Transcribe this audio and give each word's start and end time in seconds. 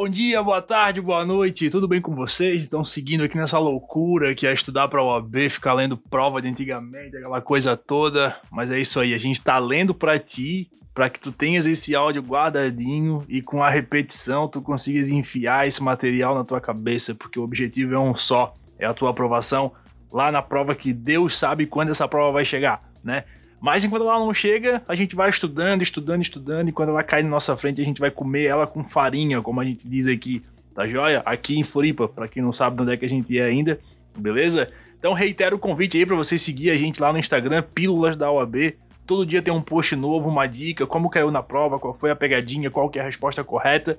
bom 0.00 0.08
dia, 0.08 0.40
boa 0.40 0.62
tarde, 0.62 1.00
boa 1.00 1.24
noite, 1.24 1.68
tudo 1.70 1.88
bem 1.88 2.00
com 2.00 2.14
vocês? 2.14 2.62
Estão 2.62 2.84
seguindo 2.84 3.24
aqui 3.24 3.36
nessa 3.36 3.58
loucura 3.58 4.32
que 4.32 4.46
é 4.46 4.54
estudar 4.54 4.86
para 4.86 5.02
o 5.02 5.06
OAB, 5.08 5.50
ficar 5.50 5.74
lendo 5.74 5.96
prova 5.96 6.40
de 6.40 6.46
antigamente, 6.46 7.16
aquela 7.16 7.40
coisa 7.40 7.76
toda. 7.76 8.36
Mas 8.48 8.70
é 8.70 8.78
isso 8.78 9.00
aí, 9.00 9.12
a 9.12 9.18
gente 9.18 9.42
tá 9.42 9.58
lendo 9.58 9.92
para 9.92 10.16
ti, 10.16 10.70
para 10.94 11.10
que 11.10 11.18
tu 11.18 11.32
tenhas 11.32 11.66
esse 11.66 11.96
áudio 11.96 12.22
guardadinho 12.22 13.24
e 13.28 13.42
com 13.42 13.60
a 13.60 13.68
repetição 13.68 14.46
tu 14.46 14.62
consigas 14.62 15.08
enfiar 15.08 15.66
esse 15.66 15.82
material 15.82 16.32
na 16.32 16.44
tua 16.44 16.60
cabeça, 16.60 17.12
porque 17.12 17.40
o 17.40 17.42
objetivo 17.42 17.92
é 17.92 17.98
um 17.98 18.14
só, 18.14 18.54
é 18.78 18.86
a 18.86 18.94
tua 18.94 19.10
aprovação 19.10 19.72
lá 20.12 20.30
na 20.30 20.40
prova 20.40 20.76
que 20.76 20.92
Deus 20.92 21.36
sabe 21.36 21.66
quando 21.66 21.90
essa 21.90 22.06
prova 22.06 22.34
vai 22.34 22.44
chegar, 22.44 22.88
né? 23.02 23.24
Mas 23.60 23.84
enquanto 23.84 24.02
ela 24.02 24.18
não 24.18 24.32
chega, 24.32 24.82
a 24.86 24.94
gente 24.94 25.16
vai 25.16 25.28
estudando, 25.28 25.82
estudando, 25.82 26.22
estudando, 26.22 26.68
e 26.68 26.72
quando 26.72 26.90
ela 26.90 27.02
cai 27.02 27.22
na 27.22 27.28
nossa 27.28 27.56
frente, 27.56 27.80
a 27.80 27.84
gente 27.84 28.00
vai 28.00 28.10
comer 28.10 28.44
ela 28.44 28.66
com 28.66 28.84
farinha, 28.84 29.42
como 29.42 29.60
a 29.60 29.64
gente 29.64 29.88
diz 29.88 30.06
aqui, 30.06 30.42
tá 30.74 30.86
joia? 30.86 31.22
Aqui 31.24 31.58
em 31.58 31.64
Floripa, 31.64 32.06
para 32.06 32.28
quem 32.28 32.42
não 32.42 32.52
sabe 32.52 32.76
de 32.76 32.82
onde 32.82 32.92
é 32.92 32.96
que 32.96 33.04
a 33.04 33.08
gente 33.08 33.36
é 33.36 33.44
ainda, 33.44 33.80
beleza? 34.16 34.70
Então 34.98 35.12
reitero 35.12 35.56
o 35.56 35.58
convite 35.58 35.98
aí 35.98 36.06
para 36.06 36.14
você 36.14 36.38
seguir 36.38 36.70
a 36.70 36.76
gente 36.76 37.00
lá 37.00 37.12
no 37.12 37.18
Instagram, 37.18 37.62
Pílulas 37.62 38.16
da 38.16 38.30
OAB. 38.30 38.74
Todo 39.04 39.26
dia 39.26 39.42
tem 39.42 39.52
um 39.52 39.62
post 39.62 39.96
novo, 39.96 40.28
uma 40.28 40.46
dica, 40.46 40.86
como 40.86 41.10
caiu 41.10 41.30
na 41.30 41.42
prova, 41.42 41.78
qual 41.78 41.94
foi 41.94 42.10
a 42.10 42.16
pegadinha, 42.16 42.70
qual 42.70 42.88
que 42.90 42.98
é 42.98 43.02
a 43.02 43.04
resposta 43.04 43.42
correta. 43.42 43.98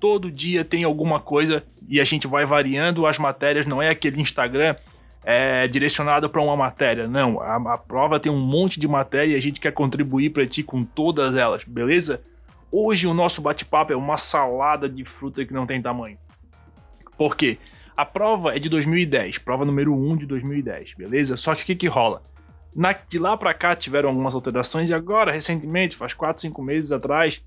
Todo 0.00 0.30
dia 0.30 0.64
tem 0.64 0.82
alguma 0.82 1.20
coisa 1.20 1.62
e 1.88 2.00
a 2.00 2.04
gente 2.04 2.26
vai 2.26 2.44
variando 2.44 3.06
as 3.06 3.18
matérias, 3.18 3.66
não 3.66 3.80
é 3.80 3.90
aquele 3.90 4.20
Instagram 4.20 4.74
é, 5.26 5.66
direcionado 5.66 6.30
para 6.30 6.40
uma 6.40 6.56
matéria. 6.56 7.08
Não, 7.08 7.40
a, 7.40 7.56
a, 7.74 7.76
prova 7.76 8.20
tem 8.20 8.30
um 8.30 8.38
monte 8.38 8.78
de 8.78 8.86
matéria 8.86 9.32
e 9.32 9.34
a 9.34 9.42
gente 9.42 9.58
quer 9.58 9.72
contribuir 9.72 10.30
para 10.30 10.46
ti 10.46 10.62
com 10.62 10.84
todas 10.84 11.34
elas, 11.34 11.64
beleza? 11.64 12.22
Hoje 12.70 13.08
o 13.08 13.14
nosso 13.14 13.42
bate-papo 13.42 13.92
é 13.92 13.96
uma 13.96 14.16
salada 14.16 14.88
de 14.88 15.04
fruta 15.04 15.44
que 15.44 15.52
não 15.52 15.66
tem 15.66 15.82
tamanho. 15.82 16.16
Por 17.18 17.36
quê? 17.36 17.58
A 17.96 18.04
prova 18.04 18.54
é 18.54 18.60
de 18.60 18.68
2010, 18.68 19.38
prova 19.38 19.64
número 19.64 19.92
1 19.92 20.18
de 20.18 20.26
2010, 20.26 20.94
beleza? 20.94 21.36
Só 21.36 21.56
que 21.56 21.62
o 21.62 21.66
que, 21.66 21.74
que 21.74 21.86
rola? 21.88 22.22
Na, 22.74 22.92
de 22.92 23.18
lá 23.18 23.36
para 23.36 23.54
cá 23.54 23.74
tiveram 23.74 24.10
algumas 24.10 24.34
alterações 24.34 24.90
e 24.90 24.94
agora, 24.94 25.32
recentemente, 25.32 25.96
faz 25.96 26.12
4, 26.12 26.42
5 26.42 26.62
meses 26.62 26.92
atrás, 26.92 27.42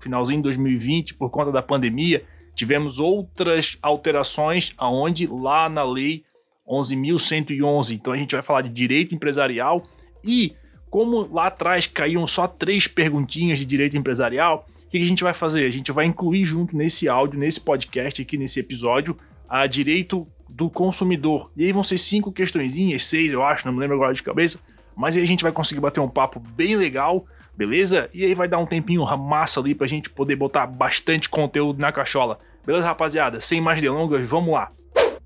finalzinho 0.00 0.40
de 0.40 0.42
2020, 0.42 1.14
por 1.14 1.30
conta 1.30 1.52
da 1.52 1.62
pandemia, 1.62 2.24
tivemos 2.54 2.98
outras 2.98 3.78
alterações 3.80 4.74
aonde 4.76 5.26
lá 5.28 5.68
na 5.68 5.84
lei 5.84 6.24
11.111. 6.72 7.94
Então 7.94 8.12
a 8.12 8.16
gente 8.16 8.34
vai 8.34 8.42
falar 8.42 8.62
de 8.62 8.70
direito 8.70 9.14
empresarial 9.14 9.82
e 10.24 10.54
como 10.90 11.26
lá 11.32 11.46
atrás 11.46 11.86
caíam 11.86 12.26
só 12.26 12.46
três 12.46 12.86
perguntinhas 12.86 13.58
de 13.58 13.64
direito 13.64 13.96
empresarial, 13.96 14.66
o 14.86 14.90
que 14.90 14.98
a 14.98 15.04
gente 15.04 15.24
vai 15.24 15.32
fazer? 15.32 15.64
A 15.66 15.70
gente 15.70 15.90
vai 15.90 16.04
incluir 16.04 16.44
junto 16.44 16.76
nesse 16.76 17.08
áudio, 17.08 17.40
nesse 17.40 17.58
podcast 17.58 18.20
aqui, 18.20 18.36
nesse 18.36 18.60
episódio, 18.60 19.16
a 19.48 19.66
direito 19.66 20.26
do 20.50 20.68
consumidor. 20.68 21.50
E 21.56 21.64
aí 21.64 21.72
vão 21.72 21.82
ser 21.82 21.96
cinco 21.96 22.30
questõezinhas, 22.30 23.06
seis 23.06 23.32
eu 23.32 23.42
acho, 23.42 23.66
não 23.66 23.72
me 23.72 23.80
lembro 23.80 23.96
agora 23.96 24.12
de 24.12 24.22
cabeça, 24.22 24.60
mas 24.94 25.16
aí 25.16 25.22
a 25.22 25.26
gente 25.26 25.42
vai 25.42 25.50
conseguir 25.50 25.80
bater 25.80 26.00
um 26.00 26.08
papo 26.08 26.38
bem 26.38 26.76
legal, 26.76 27.24
beleza? 27.56 28.10
E 28.12 28.24
aí 28.24 28.34
vai 28.34 28.46
dar 28.46 28.58
um 28.58 28.66
tempinho 28.66 29.04
massa 29.16 29.60
ali 29.60 29.74
pra 29.74 29.86
gente 29.86 30.10
poder 30.10 30.36
botar 30.36 30.66
bastante 30.66 31.26
conteúdo 31.26 31.80
na 31.80 31.90
cachola. 31.90 32.38
Beleza, 32.66 32.86
rapaziada? 32.86 33.40
Sem 33.40 33.62
mais 33.62 33.80
delongas, 33.80 34.28
vamos 34.28 34.52
lá. 34.52 34.68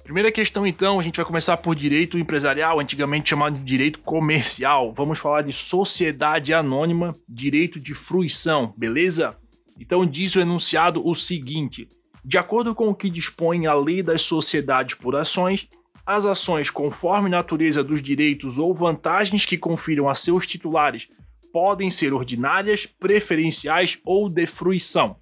Primeira 0.07 0.31
questão, 0.31 0.65
então, 0.65 1.01
a 1.01 1.03
gente 1.03 1.17
vai 1.17 1.25
começar 1.25 1.57
por 1.57 1.75
direito 1.75 2.17
empresarial, 2.17 2.79
antigamente 2.79 3.31
chamado 3.31 3.59
de 3.59 3.65
direito 3.65 3.99
comercial. 3.99 4.95
Vamos 4.95 5.19
falar 5.19 5.43
de 5.43 5.53
sociedade 5.53 6.55
anônima, 6.55 7.13
direito 7.29 7.81
de 7.81 7.93
fruição, 7.93 8.73
beleza? 8.77 9.37
Então, 9.81 10.07
diz 10.07 10.37
o 10.37 10.41
enunciado 10.41 11.05
o 11.05 11.13
seguinte: 11.13 11.89
de 12.25 12.39
acordo 12.39 12.73
com 12.73 12.89
o 12.89 12.95
que 12.95 13.11
dispõe 13.11 13.67
a 13.67 13.75
lei 13.75 14.01
das 14.01 14.23
sociedades 14.23 14.95
por 14.95 15.17
ações, 15.17 15.69
as 16.07 16.25
ações, 16.25 16.71
conforme 16.71 17.29
natureza 17.29 17.83
dos 17.83 18.01
direitos 18.01 18.59
ou 18.59 18.73
vantagens 18.73 19.45
que 19.45 19.59
confiram 19.59 20.09
a 20.09 20.15
seus 20.15 20.47
titulares, 20.47 21.09
podem 21.53 21.91
ser 21.91 22.15
ordinárias, 22.15 22.87
preferenciais 22.87 23.99
ou 24.05 24.29
de 24.29 24.47
fruição. 24.47 25.17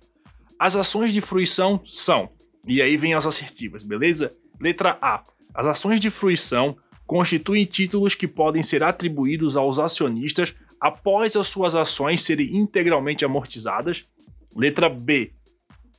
As 0.58 0.76
ações 0.76 1.10
de 1.10 1.22
fruição 1.22 1.80
são, 1.86 2.28
e 2.68 2.82
aí 2.82 2.98
vem 2.98 3.14
as 3.14 3.24
assertivas, 3.24 3.82
beleza? 3.82 4.30
Letra 4.64 4.96
A. 5.02 5.22
As 5.54 5.66
ações 5.66 6.00
de 6.00 6.08
fruição 6.08 6.74
constituem 7.06 7.66
títulos 7.66 8.14
que 8.14 8.26
podem 8.26 8.62
ser 8.62 8.82
atribuídos 8.82 9.58
aos 9.58 9.78
acionistas 9.78 10.54
após 10.80 11.36
as 11.36 11.48
suas 11.48 11.74
ações 11.74 12.22
serem 12.22 12.56
integralmente 12.56 13.26
amortizadas. 13.26 14.06
Letra 14.56 14.88
B. 14.88 15.34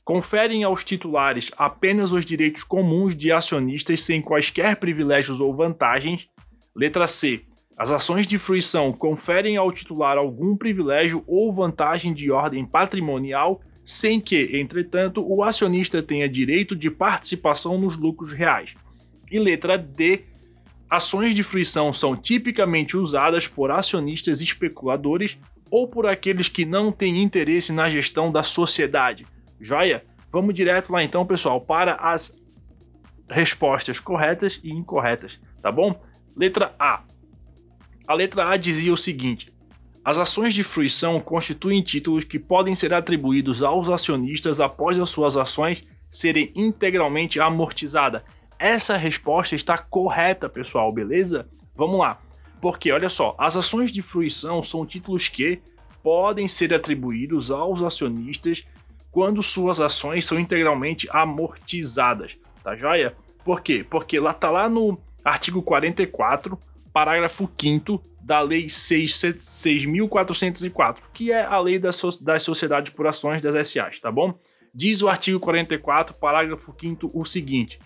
Conferem 0.04 0.64
aos 0.64 0.84
titulares 0.84 1.52
apenas 1.56 2.12
os 2.12 2.26
direitos 2.26 2.64
comuns 2.64 3.16
de 3.16 3.32
acionistas 3.32 4.02
sem 4.02 4.20
quaisquer 4.20 4.78
privilégios 4.78 5.40
ou 5.40 5.56
vantagens. 5.56 6.28
Letra 6.76 7.06
C. 7.06 7.46
As 7.78 7.92
ações 7.92 8.26
de 8.26 8.40
fruição 8.40 8.92
conferem 8.92 9.58
ao 9.58 9.72
titular 9.72 10.18
algum 10.18 10.58
privilégio 10.58 11.24
ou 11.28 11.54
vantagem 11.54 12.16
de 12.16 12.32
ordem 12.32 12.66
patrimonial 12.66 13.62
sem 13.96 14.20
que, 14.20 14.58
entretanto, 14.60 15.26
o 15.26 15.42
acionista 15.42 16.04
tenha 16.04 16.28
direito 16.28 16.76
de 16.76 16.92
participação 16.92 17.80
nos 17.80 17.96
lucros 17.96 18.34
reais. 18.34 18.76
E 19.32 19.40
letra 19.40 19.78
D. 19.78 20.26
Ações 20.90 21.34
de 21.34 21.42
fruição 21.42 21.94
são 21.94 22.14
tipicamente 22.14 22.98
usadas 22.98 23.48
por 23.48 23.72
acionistas 23.72 24.42
especuladores 24.42 25.40
ou 25.72 25.88
por 25.88 26.06
aqueles 26.06 26.50
que 26.50 26.66
não 26.66 26.92
têm 26.92 27.24
interesse 27.24 27.72
na 27.72 27.90
gestão 27.90 28.30
da 28.30 28.44
sociedade. 28.44 29.26
Joia? 29.62 30.04
Vamos 30.30 30.54
direto 30.54 30.92
lá 30.92 31.02
então, 31.02 31.26
pessoal, 31.26 31.62
para 31.62 31.96
as 31.96 32.38
respostas 33.30 33.98
corretas 33.98 34.60
e 34.62 34.72
incorretas, 34.72 35.40
tá 35.62 35.72
bom? 35.72 36.04
Letra 36.36 36.76
A. 36.78 37.02
A 38.06 38.14
letra 38.14 38.50
A 38.50 38.58
dizia 38.58 38.92
o 38.92 38.98
seguinte: 38.98 39.54
as 40.06 40.20
ações 40.20 40.54
de 40.54 40.64
fruição 40.64 41.20
constituem 41.20 41.82
títulos 41.82 42.24
que 42.24 42.38
podem 42.38 42.76
ser 42.76 42.94
atribuídos 42.94 43.64
aos 43.64 43.90
acionistas 43.90 44.62
após 44.62 45.00
as 45.00 45.10
suas 45.10 45.36
ações 45.36 45.88
serem 46.08 46.52
integralmente 46.56 47.40
amortizadas. 47.40 48.22
Essa 48.60 48.98
resposta 48.98 49.56
está 49.56 49.80
correta, 49.80 50.48
pessoal, 50.48 50.94
beleza? 50.94 51.50
Vamos 51.76 52.00
lá. 52.00 52.22
Porque, 52.62 52.92
olha 52.92 53.10
só, 53.10 53.36
as 53.40 53.58
ações 53.58 53.92
de 53.92 54.04
fruição 54.04 54.62
são 54.62 54.86
títulos 54.86 55.28
que 55.28 55.60
podem 56.04 56.48
ser 56.48 56.72
atribuídos 56.72 57.50
aos 57.50 57.82
acionistas 57.82 58.64
quando 59.10 59.42
suas 59.42 59.82
ações 59.82 60.24
são 60.24 60.40
integralmente 60.40 61.08
amortizadas, 61.10 62.38
tá 62.64 62.76
joia? 62.76 63.16
Por 63.44 63.62
quê? 63.62 63.84
Porque 63.90 64.20
lá 64.20 64.36
tá 64.36 64.52
lá 64.52 64.70
no 64.70 65.00
artigo 65.24 65.64
44, 65.64 66.60
parágrafo 66.96 67.48
5 67.60 68.02
da 68.22 68.40
Lei 68.40 68.68
6.404, 68.68 71.00
que 71.14 71.34
é 71.34 71.44
a 71.44 71.60
lei 71.60 71.78
das, 71.78 71.98
so 71.98 72.24
das 72.24 72.42
sociedades 72.42 72.94
por 72.94 73.06
ações 73.06 73.42
das 73.42 73.68
SAs, 73.68 74.00
tá 74.00 74.10
bom? 74.10 74.40
Diz 74.74 75.02
o 75.02 75.10
artigo 75.10 75.38
44, 75.42 76.18
parágrafo 76.18 76.74
5 76.80 77.12
o 77.14 77.26
seguinte: 77.26 77.78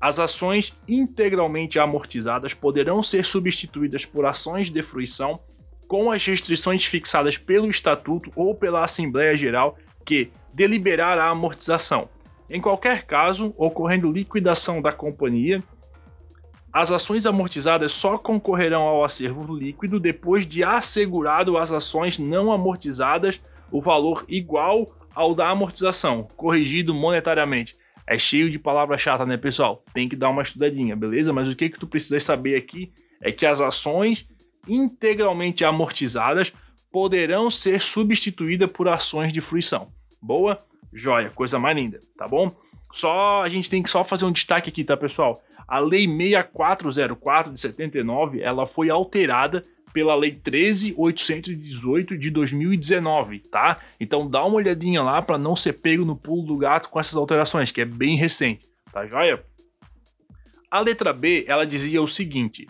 as 0.00 0.20
ações 0.20 0.72
integralmente 0.86 1.80
amortizadas 1.80 2.54
poderão 2.54 3.02
ser 3.02 3.24
substituídas 3.24 4.06
por 4.06 4.24
ações 4.24 4.70
de 4.70 4.84
fruição 4.84 5.40
com 5.88 6.12
as 6.12 6.24
restrições 6.24 6.84
fixadas 6.84 7.36
pelo 7.36 7.68
Estatuto 7.68 8.30
ou 8.36 8.54
pela 8.54 8.84
Assembleia 8.84 9.36
Geral 9.36 9.76
que 10.04 10.30
deliberar 10.54 11.18
a 11.18 11.28
amortização. 11.28 12.08
Em 12.48 12.60
qualquer 12.60 13.02
caso, 13.02 13.52
ocorrendo 13.56 14.12
liquidação 14.12 14.80
da 14.80 14.92
companhia, 14.92 15.60
as 16.74 16.90
ações 16.90 17.24
amortizadas 17.24 17.92
só 17.92 18.18
concorrerão 18.18 18.82
ao 18.82 19.04
acervo 19.04 19.56
líquido 19.56 20.00
depois 20.00 20.44
de 20.44 20.64
assegurado 20.64 21.56
às 21.56 21.70
ações 21.70 22.18
não 22.18 22.50
amortizadas 22.50 23.40
o 23.70 23.80
valor 23.80 24.24
igual 24.28 24.92
ao 25.14 25.36
da 25.36 25.48
amortização, 25.48 26.26
corrigido 26.36 26.92
monetariamente. 26.92 27.76
É 28.04 28.18
cheio 28.18 28.50
de 28.50 28.58
palavra 28.58 28.98
chata, 28.98 29.24
né, 29.24 29.36
pessoal? 29.36 29.84
Tem 29.94 30.08
que 30.08 30.16
dar 30.16 30.30
uma 30.30 30.42
estudadinha, 30.42 30.96
beleza? 30.96 31.32
Mas 31.32 31.48
o 31.48 31.54
que 31.54 31.70
que 31.70 31.78
tu 31.78 31.86
precisa 31.86 32.18
saber 32.18 32.56
aqui 32.56 32.92
é 33.22 33.30
que 33.30 33.46
as 33.46 33.60
ações 33.60 34.28
integralmente 34.66 35.64
amortizadas 35.64 36.52
poderão 36.90 37.52
ser 37.52 37.80
substituídas 37.80 38.70
por 38.72 38.88
ações 38.88 39.32
de 39.32 39.40
fruição. 39.40 39.92
Boa? 40.20 40.58
Joia, 40.92 41.30
coisa 41.30 41.56
mais 41.56 41.76
linda, 41.76 42.00
tá 42.18 42.26
bom? 42.26 42.50
Só 42.94 43.42
a 43.42 43.48
gente 43.48 43.68
tem 43.68 43.82
que 43.82 43.90
só 43.90 44.04
fazer 44.04 44.24
um 44.24 44.30
destaque 44.30 44.68
aqui, 44.68 44.84
tá, 44.84 44.96
pessoal? 44.96 45.42
A 45.66 45.80
Lei 45.80 46.06
6404 46.06 47.52
de 47.52 47.58
79, 47.58 48.40
ela 48.40 48.68
foi 48.68 48.88
alterada 48.88 49.64
pela 49.92 50.14
Lei 50.14 50.30
13818 50.30 52.16
de 52.16 52.30
2019, 52.30 53.40
tá? 53.40 53.80
Então 53.98 54.30
dá 54.30 54.44
uma 54.44 54.54
olhadinha 54.54 55.02
lá 55.02 55.20
para 55.20 55.36
não 55.36 55.56
ser 55.56 55.72
pego 55.72 56.04
no 56.04 56.14
pulo 56.14 56.46
do 56.46 56.56
gato 56.56 56.88
com 56.88 57.00
essas 57.00 57.16
alterações, 57.16 57.72
que 57.72 57.80
é 57.80 57.84
bem 57.84 58.16
recente, 58.16 58.64
tá 58.92 59.04
joia? 59.08 59.44
A 60.70 60.78
letra 60.78 61.12
B, 61.12 61.44
ela 61.48 61.66
dizia 61.66 62.00
o 62.00 62.06
seguinte: 62.06 62.68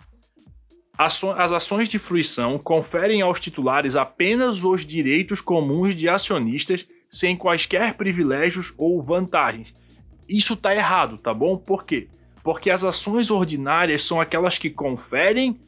as 0.97 1.51
ações 1.51 1.87
de 1.87 1.99
fruição 1.99 2.57
conferem 2.57 3.21
aos 3.21 3.39
titulares 3.39 3.95
apenas 3.95 4.63
os 4.63 4.87
direitos 4.87 5.39
comuns 5.39 5.93
de 5.95 6.09
acionistas 6.09 6.87
sem 7.07 7.37
quaisquer 7.37 7.93
privilégios 7.93 8.73
ou 8.75 8.99
vantagens. 9.03 9.84
Isso 10.27 10.55
tá 10.55 10.75
errado, 10.75 11.17
tá 11.17 11.33
bom? 11.33 11.57
Por 11.57 11.85
quê? 11.85 12.07
Porque 12.43 12.69
as 12.69 12.83
ações 12.83 13.29
ordinárias 13.29 14.03
são 14.03 14.19
aquelas 14.19 14.57
que 14.57 14.69
conferem 14.69 15.59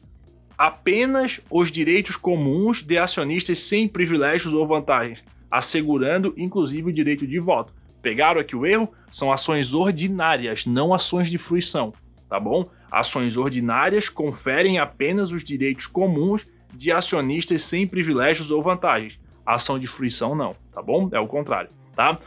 apenas 0.56 1.40
os 1.50 1.70
direitos 1.70 2.16
comuns 2.16 2.82
de 2.82 2.98
acionistas 2.98 3.60
sem 3.60 3.86
privilégios 3.86 4.52
ou 4.52 4.66
vantagens, 4.66 5.22
assegurando 5.50 6.34
inclusive 6.36 6.90
o 6.90 6.92
direito 6.92 7.26
de 7.26 7.38
voto. 7.38 7.72
Pegaram 8.02 8.40
aqui 8.40 8.56
o 8.56 8.66
erro? 8.66 8.92
São 9.10 9.32
ações 9.32 9.72
ordinárias, 9.72 10.66
não 10.66 10.92
ações 10.92 11.30
de 11.30 11.38
fruição, 11.38 11.92
tá 12.28 12.38
bom? 12.38 12.68
Ações 12.90 13.36
ordinárias 13.36 14.08
conferem 14.08 14.78
apenas 14.78 15.30
os 15.30 15.44
direitos 15.44 15.86
comuns 15.86 16.46
de 16.74 16.90
acionistas 16.90 17.62
sem 17.62 17.86
privilégios 17.86 18.50
ou 18.50 18.62
vantagens. 18.62 19.18
Ação 19.44 19.78
de 19.78 19.86
fruição 19.86 20.34
não, 20.34 20.54
tá 20.72 20.82
bom? 20.82 21.08
É 21.12 21.18
o 21.18 21.26
contrário, 21.26 21.70
tá? 21.94 22.18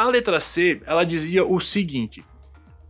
A 0.00 0.04
letra 0.04 0.40
C, 0.40 0.80
ela 0.86 1.04
dizia 1.04 1.44
o 1.44 1.60
seguinte: 1.60 2.24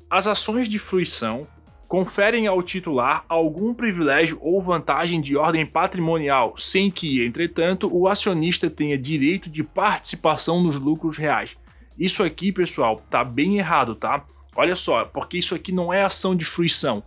as 0.09 0.29
ações 0.29 0.69
de 0.69 0.79
fruição 0.79 1.45
conferem 1.89 2.47
ao 2.47 2.63
titular 2.63 3.25
algum 3.29 3.75
privilégio 3.75 4.39
ou 4.41 4.63
vantagem 4.63 5.21
de 5.21 5.37
ordem 5.37 5.67
patrimonial, 5.67 6.55
sem 6.57 6.89
que, 6.89 7.27
entretanto, 7.27 7.91
o 7.93 8.07
acionista 8.07 8.71
tenha 8.71 8.97
direito 8.97 9.51
de 9.51 9.65
participação 9.65 10.63
nos 10.63 10.77
lucros 10.77 11.19
reais. 11.19 11.59
Isso 11.99 12.23
aqui, 12.23 12.53
pessoal, 12.53 13.03
tá 13.11 13.25
bem 13.25 13.59
errado, 13.59 13.97
tá? 13.97 14.25
Olha 14.55 14.77
só, 14.77 15.05
porque 15.05 15.37
isso 15.37 15.57
aqui 15.57 15.73
não 15.73 15.93
é 15.93 16.05
ação 16.05 16.37
de 16.37 16.45
fruição. 16.45 17.03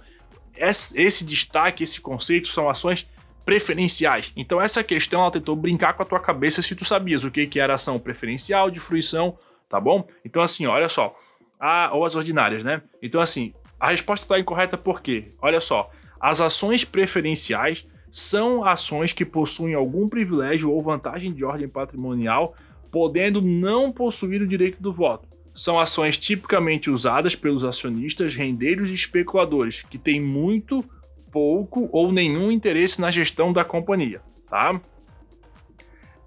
Esse 0.53 1.23
destaque, 1.23 1.81
esse 1.81 2.01
conceito 2.01 2.49
são 2.49 2.69
ações 2.69 3.07
preferenciais. 3.45 4.33
Então 4.35 4.61
essa 4.61 4.83
questão 4.83 5.21
ela 5.21 5.31
tentou 5.31 5.55
brincar 5.55 5.93
com 5.93 6.03
a 6.03 6.05
tua 6.05 6.19
cabeça 6.19 6.61
se 6.61 6.75
tu 6.75 6.83
sabias 6.83 7.23
o 7.23 7.31
que, 7.31 7.47
que 7.47 7.57
era 7.57 7.75
ação 7.75 7.97
preferencial, 7.97 8.69
de 8.69 8.81
fruição, 8.81 9.37
tá 9.73 9.79
bom? 9.79 10.07
Então 10.23 10.43
assim, 10.43 10.67
olha 10.67 10.87
só, 10.87 11.17
a, 11.59 11.89
ou 11.95 12.05
as 12.05 12.15
ordinárias, 12.15 12.63
né? 12.63 12.83
Então 13.01 13.19
assim, 13.19 13.55
a 13.79 13.89
resposta 13.89 14.23
está 14.23 14.39
incorreta 14.39 14.77
porque, 14.77 15.31
olha 15.41 15.59
só, 15.59 15.89
as 16.21 16.39
ações 16.39 16.85
preferenciais 16.85 17.87
são 18.11 18.63
ações 18.63 19.13
que 19.13 19.25
possuem 19.25 19.73
algum 19.73 20.07
privilégio 20.07 20.69
ou 20.69 20.79
vantagem 20.79 21.33
de 21.33 21.43
ordem 21.43 21.67
patrimonial, 21.67 22.55
podendo 22.91 23.41
não 23.41 23.91
possuir 23.91 24.43
o 24.43 24.47
direito 24.47 24.79
do 24.79 24.93
voto. 24.93 25.27
São 25.55 25.79
ações 25.79 26.19
tipicamente 26.19 26.91
usadas 26.91 27.35
pelos 27.35 27.65
acionistas, 27.65 28.35
rendeiros 28.35 28.91
e 28.91 28.93
especuladores, 28.93 29.81
que 29.81 29.97
têm 29.97 30.21
muito, 30.21 30.85
pouco 31.31 31.89
ou 31.91 32.11
nenhum 32.11 32.51
interesse 32.51 33.01
na 33.01 33.09
gestão 33.09 33.51
da 33.51 33.65
companhia, 33.65 34.21
tá? 34.47 34.79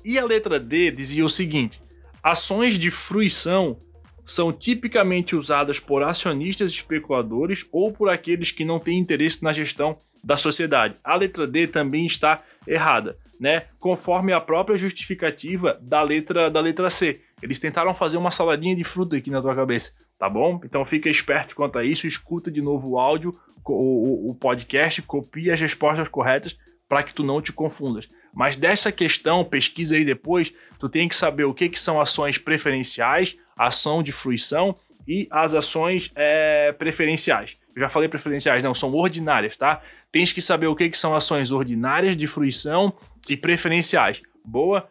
E 0.04 0.18
a 0.18 0.24
letra 0.24 0.58
D 0.58 0.90
dizia 0.90 1.24
o 1.24 1.28
seguinte: 1.28 1.80
ações 2.26 2.76
de 2.76 2.90
fruição 2.90 3.78
são 4.24 4.52
tipicamente 4.52 5.36
usadas 5.36 5.78
por 5.78 6.02
acionistas 6.02 6.72
especuladores 6.72 7.64
ou 7.70 7.92
por 7.92 8.08
aqueles 8.08 8.50
que 8.50 8.64
não 8.64 8.80
têm 8.80 8.98
interesse 8.98 9.44
na 9.44 9.52
gestão 9.52 9.96
da 10.24 10.36
sociedade. 10.36 10.96
A 11.04 11.14
letra 11.14 11.46
D 11.46 11.68
também 11.68 12.04
está 12.04 12.42
errada, 12.66 13.16
né? 13.38 13.66
Conforme 13.78 14.32
a 14.32 14.40
própria 14.40 14.76
justificativa 14.76 15.78
da 15.80 16.02
letra 16.02 16.50
da 16.50 16.60
letra 16.60 16.90
C. 16.90 17.20
Eles 17.40 17.60
tentaram 17.60 17.94
fazer 17.94 18.16
uma 18.16 18.32
saladinha 18.32 18.74
de 18.74 18.82
fruta 18.82 19.16
aqui 19.16 19.30
na 19.30 19.40
tua 19.40 19.54
cabeça, 19.54 19.92
tá 20.18 20.28
bom? 20.28 20.60
Então 20.64 20.84
fica 20.84 21.08
esperto 21.08 21.54
quanto 21.54 21.78
a 21.78 21.84
isso, 21.84 22.08
escuta 22.08 22.50
de 22.50 22.60
novo 22.60 22.90
o 22.90 22.98
áudio, 22.98 23.30
o, 23.64 23.72
o, 23.72 24.30
o 24.30 24.34
podcast, 24.34 25.00
copia 25.02 25.54
as 25.54 25.60
respostas 25.60 26.08
corretas 26.08 26.56
para 26.88 27.04
que 27.04 27.14
tu 27.14 27.22
não 27.22 27.40
te 27.40 27.52
confundas. 27.52 28.08
Mas 28.36 28.54
dessa 28.54 28.92
questão, 28.92 29.42
pesquisa 29.42 29.96
aí 29.96 30.04
depois, 30.04 30.52
tu 30.78 30.90
tem 30.90 31.08
que 31.08 31.16
saber 31.16 31.44
o 31.44 31.54
que, 31.54 31.70
que 31.70 31.80
são 31.80 31.98
ações 31.98 32.36
preferenciais, 32.36 33.34
ação 33.56 34.02
de 34.02 34.12
fruição 34.12 34.74
e 35.08 35.26
as 35.30 35.54
ações 35.54 36.12
é, 36.14 36.70
preferenciais. 36.72 37.56
Eu 37.74 37.80
já 37.80 37.88
falei 37.88 38.10
preferenciais, 38.10 38.62
não, 38.62 38.74
são 38.74 38.92
ordinárias, 38.92 39.56
tá? 39.56 39.80
Tens 40.12 40.32
que 40.32 40.42
saber 40.42 40.66
o 40.66 40.76
que, 40.76 40.90
que 40.90 40.98
são 40.98 41.16
ações 41.16 41.50
ordinárias 41.50 42.14
de 42.14 42.26
fruição 42.26 42.92
e 43.26 43.38
preferenciais. 43.38 44.20
Boa? 44.44 44.86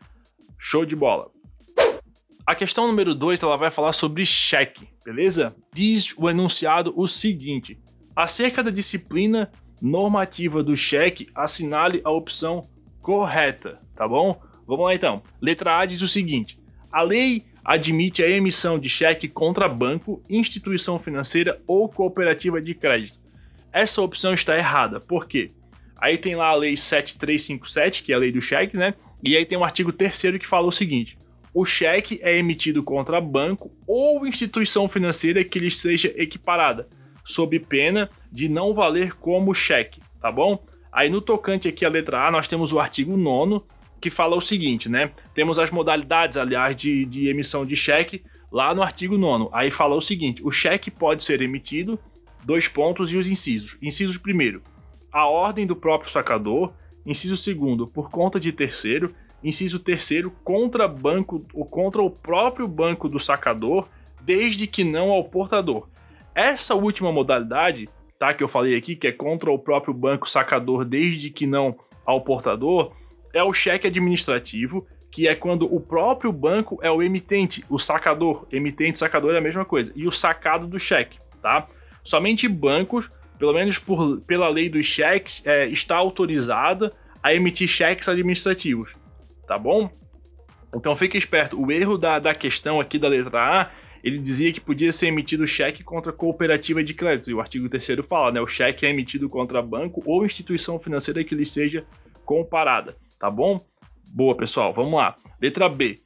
Show 0.57 0.83
de 0.83 0.95
bola. 0.95 1.29
A 2.47 2.55
questão 2.55 2.87
número 2.87 3.13
2 3.13 3.43
ela 3.43 3.57
vai 3.57 3.69
falar 3.69 3.93
sobre 3.93 4.25
cheque, 4.25 4.87
beleza? 5.05 5.55
Diz 5.71 6.15
o 6.17 6.27
enunciado 6.27 6.91
o 6.95 7.05
seguinte: 7.07 7.79
acerca 8.15 8.63
da 8.63 8.71
disciplina 8.71 9.51
normativa 9.79 10.63
do 10.63 10.75
cheque, 10.75 11.29
assinale 11.35 12.01
a 12.03 12.09
opção 12.09 12.63
correta, 13.05 13.79
tá 13.95 14.07
bom? 14.07 14.41
Vamos 14.65 14.83
lá 14.83 14.95
então. 14.95 15.21
Letra 15.39 15.77
A 15.77 15.85
diz 15.85 16.01
o 16.01 16.07
seguinte: 16.07 16.57
a 16.91 17.03
lei 17.03 17.43
admite 17.63 18.23
a 18.23 18.27
emissão 18.27 18.79
de 18.79 18.89
cheque 18.89 19.27
contra 19.27 19.69
banco, 19.69 20.23
instituição 20.27 20.97
financeira 20.97 21.61
ou 21.67 21.87
cooperativa 21.87 22.59
de 22.59 22.73
crédito. 22.73 23.19
Essa 23.71 24.01
opção 24.01 24.33
está 24.33 24.57
errada, 24.57 24.99
por 24.99 25.27
quê? 25.27 25.51
Aí 26.01 26.17
tem 26.17 26.35
lá 26.35 26.47
a 26.47 26.55
lei 26.55 26.75
7357, 26.75 28.01
que 28.01 28.11
é 28.11 28.15
a 28.15 28.17
lei 28.17 28.31
do 28.31 28.41
cheque, 28.41 28.75
né? 28.75 28.95
E 29.23 29.37
aí 29.37 29.45
tem 29.45 29.57
um 29.57 29.63
artigo 29.63 29.93
3 29.93 30.39
que 30.39 30.47
fala 30.47 30.65
o 30.65 30.71
seguinte: 30.71 31.15
o 31.53 31.63
cheque 31.63 32.19
é 32.23 32.35
emitido 32.35 32.81
contra 32.81 33.21
banco 33.21 33.71
ou 33.85 34.25
instituição 34.25 34.89
financeira 34.89 35.43
que 35.43 35.59
lhe 35.59 35.69
seja 35.69 36.11
equiparada, 36.17 36.87
sob 37.23 37.59
pena 37.59 38.09
de 38.31 38.49
não 38.49 38.73
valer 38.73 39.13
como 39.13 39.53
cheque, 39.53 40.01
tá 40.19 40.31
bom? 40.31 40.65
Aí 40.95 41.09
no 41.09 41.19
tocante 41.19 41.67
aqui 41.67 41.83
à 41.83 41.89
letra 41.89 42.25
A, 42.25 42.31
nós 42.31 42.47
temos 42.47 42.71
o 42.71 42.79
artigo 42.79 43.17
9 43.17 43.65
que 43.99 44.09
fala 44.09 44.33
o 44.33 44.41
seguinte, 44.41 44.87
né? 44.87 45.11
Temos 45.33 45.59
as 45.59 45.69
modalidades, 45.69 46.37
aliás, 46.37 46.73
de, 46.73 47.03
de 47.05 47.27
emissão 47.27 47.65
de 47.65 47.75
cheque 47.75 48.23
lá 48.49 48.73
no 48.73 48.81
artigo 48.81 49.17
9. 49.17 49.49
Aí 49.51 49.71
fala 49.71 49.93
o 49.93 50.01
seguinte: 50.01 50.41
o 50.41 50.51
cheque 50.51 50.89
pode 50.89 51.21
ser 51.21 51.41
emitido, 51.41 51.99
dois 52.45 52.69
pontos 52.69 53.11
e 53.11 53.17
os 53.17 53.27
incisos. 53.27 53.77
Inciso 53.81 54.21
primeiro, 54.21 54.61
a 55.11 55.27
ordem 55.27 55.67
do 55.67 55.75
próprio 55.75 56.09
sacador. 56.09 56.71
Inciso 57.05 57.35
segundo, 57.35 57.85
por 57.85 58.09
conta 58.09 58.39
de 58.39 58.53
terceiro. 58.53 59.13
Inciso 59.43 59.79
terceiro, 59.79 60.31
contra 60.45 60.87
banco 60.87 61.45
ou 61.53 61.65
contra 61.65 62.01
o 62.01 62.09
próprio 62.09 62.69
banco 62.69 63.09
do 63.09 63.19
sacador, 63.19 63.89
desde 64.21 64.65
que 64.65 64.85
não 64.85 65.09
ao 65.09 65.25
portador. 65.25 65.89
Essa 66.33 66.73
última 66.73 67.11
modalidade, 67.11 67.89
tá, 68.19 68.33
que 68.33 68.43
eu 68.43 68.47
falei 68.47 68.75
aqui, 68.75 68.95
que 68.95 69.07
é 69.07 69.11
contra 69.11 69.51
o 69.51 69.59
próprio 69.59 69.93
banco 69.93 70.29
sacador, 70.29 70.85
desde 70.85 71.29
que 71.29 71.45
não 71.45 71.77
ao 72.05 72.21
portador, 72.21 72.93
é 73.33 73.43
o 73.43 73.51
cheque 73.51 73.87
administrativo, 73.87 74.85
que 75.11 75.27
é 75.27 75.35
quando 75.35 75.73
o 75.73 75.79
próprio 75.79 76.31
banco 76.31 76.77
é 76.81 76.91
o 76.91 77.01
emitente, 77.01 77.63
o 77.69 77.77
sacador. 77.77 78.45
Emitente 78.51 78.99
sacador 78.99 79.33
é 79.33 79.37
a 79.37 79.41
mesma 79.41 79.65
coisa. 79.65 79.91
E 79.95 80.05
o 80.05 80.11
sacado 80.11 80.67
do 80.67 80.79
cheque, 80.79 81.17
tá? 81.41 81.67
Somente 82.03 82.47
bancos, 82.47 83.09
pelo 83.39 83.53
menos 83.53 83.79
por, 83.79 84.21
pela 84.21 84.49
lei 84.49 84.69
dos 84.69 84.85
cheques, 84.85 85.41
é, 85.45 85.67
está 85.67 85.95
autorizada 85.95 86.91
a 87.23 87.33
emitir 87.33 87.67
cheques 87.67 88.07
administrativos, 88.07 88.95
tá 89.47 89.57
bom? 89.57 89.89
Então 90.75 90.95
fique 90.95 91.17
esperto. 91.17 91.59
O 91.59 91.71
erro 91.71 91.97
da, 91.97 92.19
da 92.19 92.35
questão 92.35 92.79
aqui 92.79 92.99
da 92.99 93.07
letra 93.07 93.39
A, 93.39 93.71
ele 94.05 94.19
dizia 94.19 94.53
que 94.53 94.61
podia 94.61 94.91
ser 94.91 95.07
emitido 95.07 95.45
cheque 95.47 95.83
contra 95.83 96.13
cooperativa 96.13 96.83
de 96.83 96.93
crédito. 96.93 97.31
E 97.31 97.33
o 97.33 97.41
artigo 97.41 97.67
3 97.67 98.05
fala, 98.07 98.31
né? 98.31 98.39
O 98.39 98.47
cheque 98.47 98.85
é 98.85 98.89
emitido 98.89 99.27
contra 99.27 99.61
banco 99.61 100.01
ou 100.05 100.23
instituição 100.23 100.79
financeira 100.79 101.23
que 101.23 101.35
lhe 101.35 101.45
seja 101.45 101.85
comparada 102.23 102.95
tá 103.19 103.29
bom? 103.29 103.59
Boa, 104.11 104.35
pessoal, 104.35 104.73
vamos 104.73 104.93
lá. 104.93 105.15
Letra 105.41 105.67
B. 105.67 105.99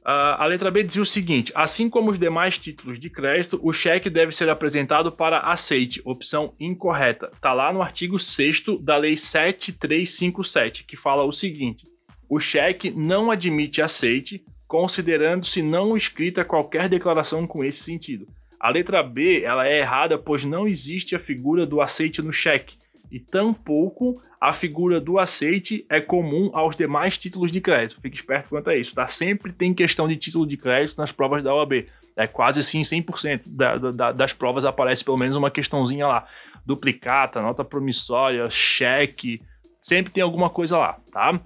Uh, 0.00 0.36
a 0.38 0.46
letra 0.46 0.70
B 0.70 0.82
dizia 0.82 1.02
o 1.02 1.06
seguinte: 1.06 1.52
assim 1.54 1.90
como 1.90 2.10
os 2.10 2.18
demais 2.18 2.58
títulos 2.58 2.98
de 2.98 3.10
crédito, 3.10 3.58
o 3.62 3.72
cheque 3.72 4.08
deve 4.08 4.32
ser 4.32 4.48
apresentado 4.48 5.10
para 5.10 5.40
aceite. 5.40 6.00
Opção 6.04 6.54
incorreta. 6.58 7.30
Tá 7.40 7.52
lá 7.52 7.72
no 7.72 7.82
artigo 7.82 8.18
6 8.18 8.64
da 8.80 8.96
Lei 8.96 9.16
7357, 9.16 10.84
que 10.84 10.96
fala 10.96 11.24
o 11.24 11.32
seguinte: 11.32 11.84
o 12.28 12.38
cheque 12.38 12.90
não 12.90 13.30
admite 13.30 13.82
aceite, 13.82 14.44
considerando-se 14.68 15.62
não 15.62 15.96
escrita 15.96 16.44
qualquer 16.44 16.88
declaração 16.88 17.46
com 17.46 17.64
esse 17.64 17.82
sentido. 17.82 18.28
A 18.60 18.70
letra 18.70 19.02
B 19.02 19.42
ela 19.42 19.66
é 19.66 19.78
errada, 19.80 20.18
pois 20.18 20.44
não 20.44 20.68
existe 20.68 21.16
a 21.16 21.18
figura 21.18 21.64
do 21.64 21.80
aceite 21.80 22.20
no 22.20 22.32
cheque 22.32 22.76
e 23.10 23.18
tampouco 23.18 24.20
a 24.40 24.52
figura 24.52 25.00
do 25.00 25.18
aceite 25.18 25.86
é 25.88 26.00
comum 26.00 26.50
aos 26.52 26.76
demais 26.76 27.16
títulos 27.16 27.50
de 27.50 27.60
crédito. 27.60 28.00
Fique 28.00 28.16
esperto 28.16 28.50
quanto 28.50 28.68
a 28.68 28.76
isso, 28.76 28.94
tá? 28.94 29.08
Sempre 29.08 29.52
tem 29.52 29.72
questão 29.72 30.06
de 30.06 30.16
título 30.16 30.46
de 30.46 30.56
crédito 30.56 30.98
nas 30.98 31.10
provas 31.10 31.42
da 31.42 31.54
OAB. 31.54 31.86
É 32.14 32.26
quase 32.26 32.60
assim 32.60 32.82
100% 32.82 33.42
da, 33.46 33.78
da, 33.78 34.12
das 34.12 34.32
provas 34.32 34.64
aparece 34.64 35.04
pelo 35.04 35.16
menos 35.16 35.36
uma 35.36 35.50
questãozinha 35.50 36.06
lá. 36.06 36.26
Duplicata, 36.66 37.40
nota 37.40 37.64
promissória, 37.64 38.50
cheque, 38.50 39.40
sempre 39.80 40.12
tem 40.12 40.22
alguma 40.22 40.50
coisa 40.50 40.76
lá, 40.76 41.00
tá? 41.10 41.40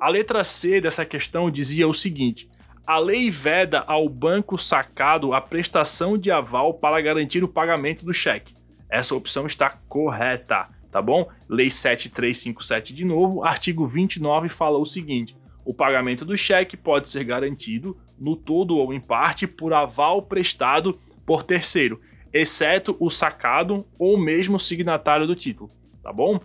A 0.00 0.08
letra 0.08 0.42
C 0.42 0.80
dessa 0.80 1.04
questão 1.04 1.50
dizia 1.50 1.86
o 1.86 1.94
seguinte: 1.94 2.48
a 2.86 2.98
lei 2.98 3.30
veda 3.30 3.84
ao 3.86 4.08
banco 4.08 4.58
sacado 4.58 5.32
a 5.32 5.40
prestação 5.40 6.18
de 6.18 6.30
aval 6.30 6.74
para 6.74 7.00
garantir 7.00 7.42
o 7.42 7.48
pagamento 7.48 8.04
do 8.04 8.12
cheque. 8.12 8.54
Essa 8.90 9.14
opção 9.14 9.46
está 9.46 9.70
correta 9.88 10.68
tá 10.94 11.02
bom? 11.02 11.28
Lei 11.48 11.72
7357 11.72 12.94
de 12.94 13.04
novo, 13.04 13.42
artigo 13.42 13.84
29 13.84 14.48
fala 14.48 14.78
o 14.78 14.86
seguinte: 14.86 15.36
o 15.64 15.74
pagamento 15.74 16.24
do 16.24 16.36
cheque 16.36 16.76
pode 16.76 17.10
ser 17.10 17.24
garantido 17.24 17.96
no 18.16 18.36
todo 18.36 18.76
ou 18.76 18.94
em 18.94 19.00
parte 19.00 19.44
por 19.44 19.72
aval 19.72 20.22
prestado 20.22 20.96
por 21.26 21.42
terceiro, 21.42 22.00
exceto 22.32 22.96
o 23.00 23.10
sacado 23.10 23.84
ou 23.98 24.16
mesmo 24.16 24.60
signatário 24.60 25.26
do 25.26 25.34
título, 25.34 25.68
tá 26.00 26.12
bom? 26.12 26.38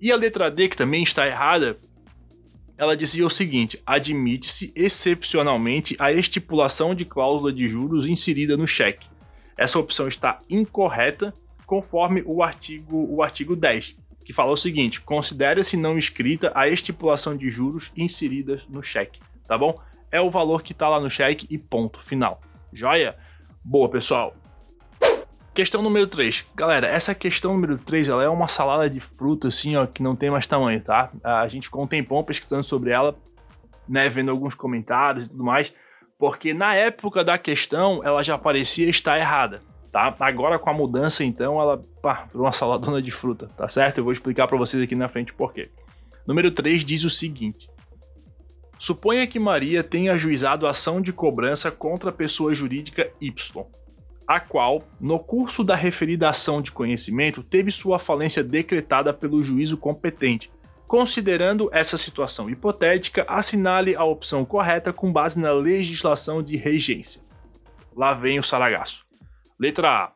E 0.00 0.12
a 0.12 0.16
letra 0.16 0.52
D, 0.52 0.68
que 0.68 0.76
também 0.76 1.02
está 1.02 1.26
errada, 1.26 1.76
ela 2.76 2.96
dizia 2.96 3.26
o 3.26 3.30
seguinte: 3.30 3.80
admite-se 3.86 4.72
excepcionalmente 4.74 5.96
a 5.98 6.12
estipulação 6.12 6.94
de 6.94 7.04
cláusula 7.04 7.52
de 7.52 7.68
juros 7.68 8.06
inserida 8.06 8.56
no 8.56 8.66
cheque. 8.66 9.06
Essa 9.56 9.78
opção 9.78 10.08
está 10.08 10.38
incorreta, 10.50 11.32
conforme 11.66 12.22
o 12.26 12.42
artigo, 12.42 13.06
o 13.08 13.22
artigo 13.22 13.54
10, 13.54 13.96
que 14.24 14.32
fala 14.32 14.52
o 14.52 14.56
seguinte: 14.56 15.00
considera-se 15.00 15.76
não 15.76 15.96
escrita 15.96 16.52
a 16.54 16.68
estipulação 16.68 17.36
de 17.36 17.48
juros 17.48 17.92
inserida 17.96 18.62
no 18.68 18.82
cheque, 18.82 19.20
tá 19.46 19.56
bom? 19.56 19.78
É 20.10 20.20
o 20.20 20.30
valor 20.30 20.62
que 20.62 20.72
está 20.72 20.88
lá 20.88 21.00
no 21.00 21.10
cheque 21.10 21.46
e 21.50 21.58
ponto 21.58 22.00
final. 22.00 22.40
Joia? 22.72 23.16
Boa, 23.64 23.88
pessoal. 23.88 24.36
Questão 25.54 25.80
número 25.80 26.08
3. 26.08 26.46
Galera, 26.56 26.88
essa 26.88 27.14
questão 27.14 27.52
número 27.52 27.78
3 27.78 28.08
ela 28.08 28.24
é 28.24 28.28
uma 28.28 28.48
salada 28.48 28.90
de 28.90 28.98
fruta, 28.98 29.46
assim, 29.46 29.76
ó, 29.76 29.86
que 29.86 30.02
não 30.02 30.16
tem 30.16 30.28
mais 30.28 30.48
tamanho, 30.48 30.80
tá? 30.80 31.12
A 31.22 31.46
gente 31.46 31.68
ficou 31.68 31.84
um 31.84 31.86
tempão 31.86 32.24
pesquisando 32.24 32.64
sobre 32.64 32.90
ela, 32.90 33.16
né, 33.88 34.08
vendo 34.08 34.32
alguns 34.32 34.56
comentários 34.56 35.26
e 35.26 35.28
tudo 35.28 35.44
mais, 35.44 35.72
porque 36.18 36.52
na 36.52 36.74
época 36.74 37.22
da 37.22 37.38
questão 37.38 38.02
ela 38.02 38.20
já 38.24 38.36
parecia 38.36 38.88
estar 38.90 39.16
errada, 39.16 39.62
tá? 39.92 40.12
Agora 40.18 40.58
com 40.58 40.70
a 40.70 40.74
mudança, 40.74 41.22
então, 41.22 41.60
ela 41.60 41.80
pá, 42.02 42.26
virou 42.28 42.46
uma 42.46 42.52
saladona 42.52 43.00
de 43.00 43.12
fruta, 43.12 43.48
tá 43.56 43.68
certo? 43.68 43.98
Eu 43.98 44.04
vou 44.04 44.12
explicar 44.12 44.48
para 44.48 44.58
vocês 44.58 44.82
aqui 44.82 44.96
na 44.96 45.06
frente 45.06 45.32
por 45.32 45.52
quê. 45.52 45.70
Número 46.26 46.50
3 46.50 46.84
diz 46.84 47.04
o 47.04 47.10
seguinte: 47.10 47.70
Suponha 48.76 49.24
que 49.24 49.38
Maria 49.38 49.84
tenha 49.84 50.14
ajuizado 50.14 50.66
ação 50.66 51.00
de 51.00 51.12
cobrança 51.12 51.70
contra 51.70 52.10
a 52.10 52.12
pessoa 52.12 52.52
jurídica 52.52 53.08
Y 53.20 53.83
a 54.26 54.40
qual, 54.40 54.84
no 55.00 55.18
curso 55.18 55.62
da 55.62 55.74
referida 55.74 56.28
ação 56.28 56.62
de 56.62 56.72
conhecimento, 56.72 57.42
teve 57.42 57.70
sua 57.70 57.98
falência 57.98 58.42
decretada 58.42 59.12
pelo 59.12 59.42
juízo 59.42 59.76
competente. 59.76 60.50
Considerando 60.86 61.68
essa 61.72 61.96
situação 61.96 62.48
hipotética, 62.48 63.24
assinale 63.28 63.94
a 63.96 64.04
opção 64.04 64.44
correta 64.44 64.92
com 64.92 65.12
base 65.12 65.40
na 65.40 65.52
legislação 65.52 66.42
de 66.42 66.56
regência. 66.56 67.22
Lá 67.96 68.14
vem 68.14 68.38
o 68.38 68.42
saragaço. 68.42 69.04
Letra 69.58 69.88
A. 69.88 70.12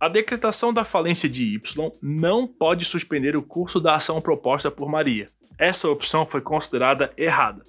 A 0.00 0.08
decretação 0.08 0.72
da 0.72 0.84
falência 0.84 1.28
de 1.28 1.54
Y 1.54 1.92
não 2.02 2.46
pode 2.46 2.84
suspender 2.84 3.36
o 3.36 3.42
curso 3.42 3.80
da 3.80 3.94
ação 3.94 4.20
proposta 4.20 4.70
por 4.70 4.88
Maria. 4.88 5.28
Essa 5.58 5.88
opção 5.88 6.26
foi 6.26 6.40
considerada 6.40 7.12
errada. 7.16 7.62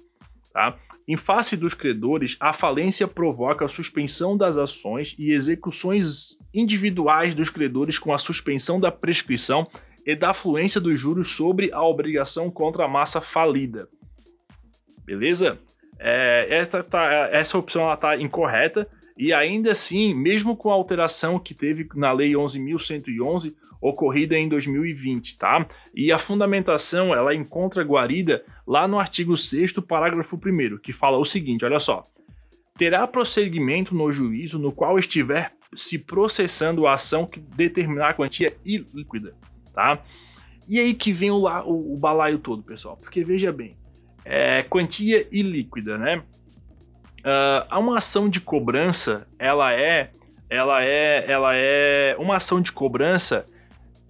Tá? 0.52 0.76
Em 1.06 1.16
face 1.16 1.56
dos 1.56 1.74
credores, 1.74 2.36
a 2.40 2.52
falência 2.52 3.06
provoca 3.06 3.64
a 3.64 3.68
suspensão 3.68 4.36
das 4.36 4.56
ações 4.56 5.14
e 5.18 5.32
execuções 5.32 6.38
individuais 6.52 7.34
dos 7.34 7.50
credores 7.50 7.98
com 7.98 8.14
a 8.14 8.18
suspensão 8.18 8.80
da 8.80 8.90
prescrição 8.90 9.68
e 10.06 10.16
da 10.16 10.32
fluência 10.32 10.80
dos 10.80 10.98
juros 10.98 11.32
sobre 11.32 11.70
a 11.72 11.82
obrigação 11.82 12.50
contra 12.50 12.86
a 12.86 12.88
massa 12.88 13.20
falida. 13.20 13.88
Beleza? 15.04 15.58
É, 15.98 16.46
essa, 16.50 16.82
tá, 16.82 17.28
essa 17.30 17.58
opção 17.58 17.92
está 17.92 18.16
incorreta 18.16 18.88
e 19.16 19.32
ainda 19.32 19.72
assim, 19.72 20.14
mesmo 20.14 20.56
com 20.56 20.70
a 20.70 20.74
alteração 20.74 21.38
que 21.38 21.54
teve 21.54 21.86
na 21.94 22.12
Lei 22.12 22.32
11.111, 22.32 23.54
ocorrida 23.84 24.34
em 24.38 24.48
2020, 24.48 25.36
tá? 25.36 25.66
E 25.94 26.10
a 26.10 26.18
fundamentação, 26.18 27.14
ela 27.14 27.34
encontra 27.34 27.84
guarida 27.84 28.42
lá 28.66 28.88
no 28.88 28.98
artigo 28.98 29.36
6 29.36 29.72
parágrafo 29.86 30.36
1 30.36 30.78
que 30.78 30.90
fala 30.90 31.18
o 31.18 31.24
seguinte, 31.24 31.66
olha 31.66 31.78
só. 31.78 32.02
Terá 32.78 33.06
prosseguimento 33.06 33.94
no 33.94 34.10
juízo 34.10 34.58
no 34.58 34.72
qual 34.72 34.98
estiver 34.98 35.52
se 35.74 35.98
processando 35.98 36.86
a 36.86 36.94
ação 36.94 37.26
que 37.26 37.38
determinar 37.38 38.10
a 38.10 38.14
quantia 38.14 38.56
ilíquida, 38.64 39.34
tá? 39.74 40.02
E 40.66 40.80
aí 40.80 40.94
que 40.94 41.12
vem 41.12 41.30
o, 41.30 41.44
o, 41.44 41.94
o 41.94 41.98
balaio 41.98 42.38
todo, 42.38 42.62
pessoal, 42.62 42.96
porque 42.96 43.22
veja 43.22 43.52
bem, 43.52 43.76
é 44.24 44.62
quantia 44.62 45.28
ilíquida, 45.30 45.98
né? 45.98 46.22
Uh, 47.20 47.78
uma 47.78 47.98
ação 47.98 48.30
de 48.30 48.40
cobrança, 48.40 49.28
ela 49.38 49.74
é, 49.74 50.10
ela 50.48 50.82
é, 50.82 51.30
ela 51.30 51.54
é 51.54 52.16
uma 52.18 52.36
ação 52.36 52.62
de 52.62 52.72
cobrança 52.72 53.44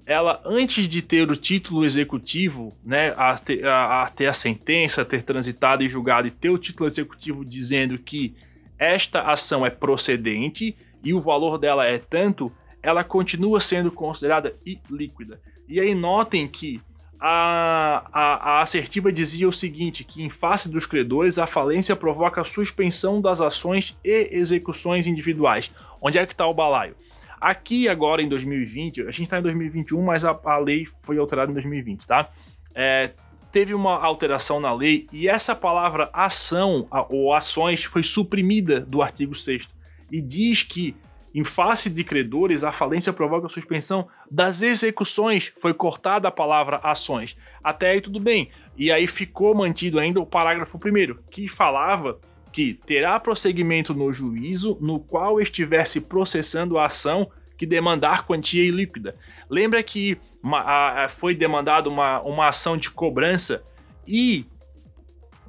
ela, 0.06 0.40
antes 0.44 0.88
de 0.88 1.00
ter 1.00 1.30
o 1.30 1.36
título 1.36 1.84
executivo, 1.84 2.76
né, 2.84 3.14
a 3.16 3.36
ter, 3.36 3.64
a, 3.66 4.02
a 4.02 4.08
ter 4.08 4.26
a 4.26 4.32
sentença, 4.32 5.04
ter 5.04 5.22
transitado 5.22 5.82
e 5.82 5.88
julgado 5.88 6.28
e 6.28 6.30
ter 6.30 6.50
o 6.50 6.58
título 6.58 6.88
executivo 6.88 7.44
dizendo 7.44 7.98
que 7.98 8.34
esta 8.78 9.22
ação 9.22 9.64
é 9.64 9.70
procedente 9.70 10.76
e 11.02 11.14
o 11.14 11.20
valor 11.20 11.58
dela 11.58 11.86
é 11.86 11.98
tanto, 11.98 12.52
ela 12.82 13.02
continua 13.02 13.60
sendo 13.60 13.90
considerada 13.90 14.52
ilíquida. 14.64 15.40
E 15.66 15.80
aí 15.80 15.94
notem 15.94 16.46
que 16.46 16.80
a, 17.18 18.04
a, 18.12 18.34
a, 18.34 18.62
assertiva 18.62 19.10
dizia 19.10 19.48
o 19.48 19.52
seguinte: 19.52 20.04
que 20.04 20.22
em 20.22 20.28
face 20.28 20.68
dos 20.68 20.84
credores, 20.84 21.38
a 21.38 21.46
falência 21.46 21.96
provoca 21.96 22.42
a 22.42 22.44
suspensão 22.44 23.20
das 23.20 23.40
ações 23.40 23.98
e 24.04 24.28
execuções 24.32 25.06
individuais. 25.06 25.72
Onde 26.02 26.18
é 26.18 26.26
que 26.26 26.34
está 26.34 26.46
o 26.46 26.52
balaio? 26.52 26.94
Aqui 27.40 27.88
agora 27.88 28.22
em 28.22 28.28
2020, 28.28 29.02
a 29.02 29.10
gente 29.10 29.22
está 29.22 29.38
em 29.38 29.42
2021, 29.42 30.02
mas 30.02 30.24
a, 30.24 30.38
a, 30.44 30.58
lei 30.58 30.86
foi 31.02 31.18
alterada 31.18 31.50
em 31.50 31.54
2020, 31.54 32.06
tá? 32.06 32.30
É, 32.74 33.10
teve 33.52 33.74
uma 33.74 34.02
alteração 34.02 34.60
na 34.60 34.72
lei 34.74 35.06
e 35.12 35.28
essa 35.28 35.54
palavra 35.54 36.10
ação 36.12 36.88
ou 37.08 37.32
ações 37.32 37.84
foi 37.84 38.02
suprimida 38.02 38.80
do 38.80 39.00
artigo 39.00 39.34
6 39.34 39.68
e 40.10 40.20
diz 40.20 40.62
que 40.62 40.96
em 41.34 41.42
face 41.42 41.90
de 41.90 42.04
credores, 42.04 42.62
a 42.62 42.70
falência 42.70 43.12
provoca 43.12 43.46
a 43.46 43.50
suspensão 43.50 44.06
das 44.30 44.62
execuções. 44.62 45.52
Foi 45.60 45.74
cortada 45.74 46.28
a 46.28 46.30
palavra 46.30 46.76
ações. 46.76 47.36
Até 47.62 47.90
aí 47.90 48.00
tudo 48.00 48.20
bem. 48.20 48.50
E 48.76 48.92
aí 48.92 49.08
ficou 49.08 49.52
mantido 49.52 49.98
ainda 49.98 50.20
o 50.20 50.26
parágrafo 50.26 50.78
primeiro, 50.78 51.18
que 51.32 51.48
falava 51.48 52.20
que 52.54 52.72
terá 52.72 53.18
prosseguimento 53.18 53.92
no 53.92 54.12
juízo 54.12 54.78
no 54.80 55.00
qual 55.00 55.40
estivesse 55.40 56.00
processando 56.00 56.78
a 56.78 56.86
ação 56.86 57.28
que 57.58 57.66
demandar 57.66 58.24
quantia 58.24 58.62
ilíquida. 58.62 59.16
Lembra 59.50 59.82
que 59.82 60.16
uma, 60.40 60.60
a, 60.60 61.04
a, 61.04 61.08
foi 61.08 61.34
demandada 61.34 61.88
uma, 61.88 62.20
uma 62.22 62.46
ação 62.46 62.76
de 62.76 62.92
cobrança 62.92 63.60
e 64.06 64.46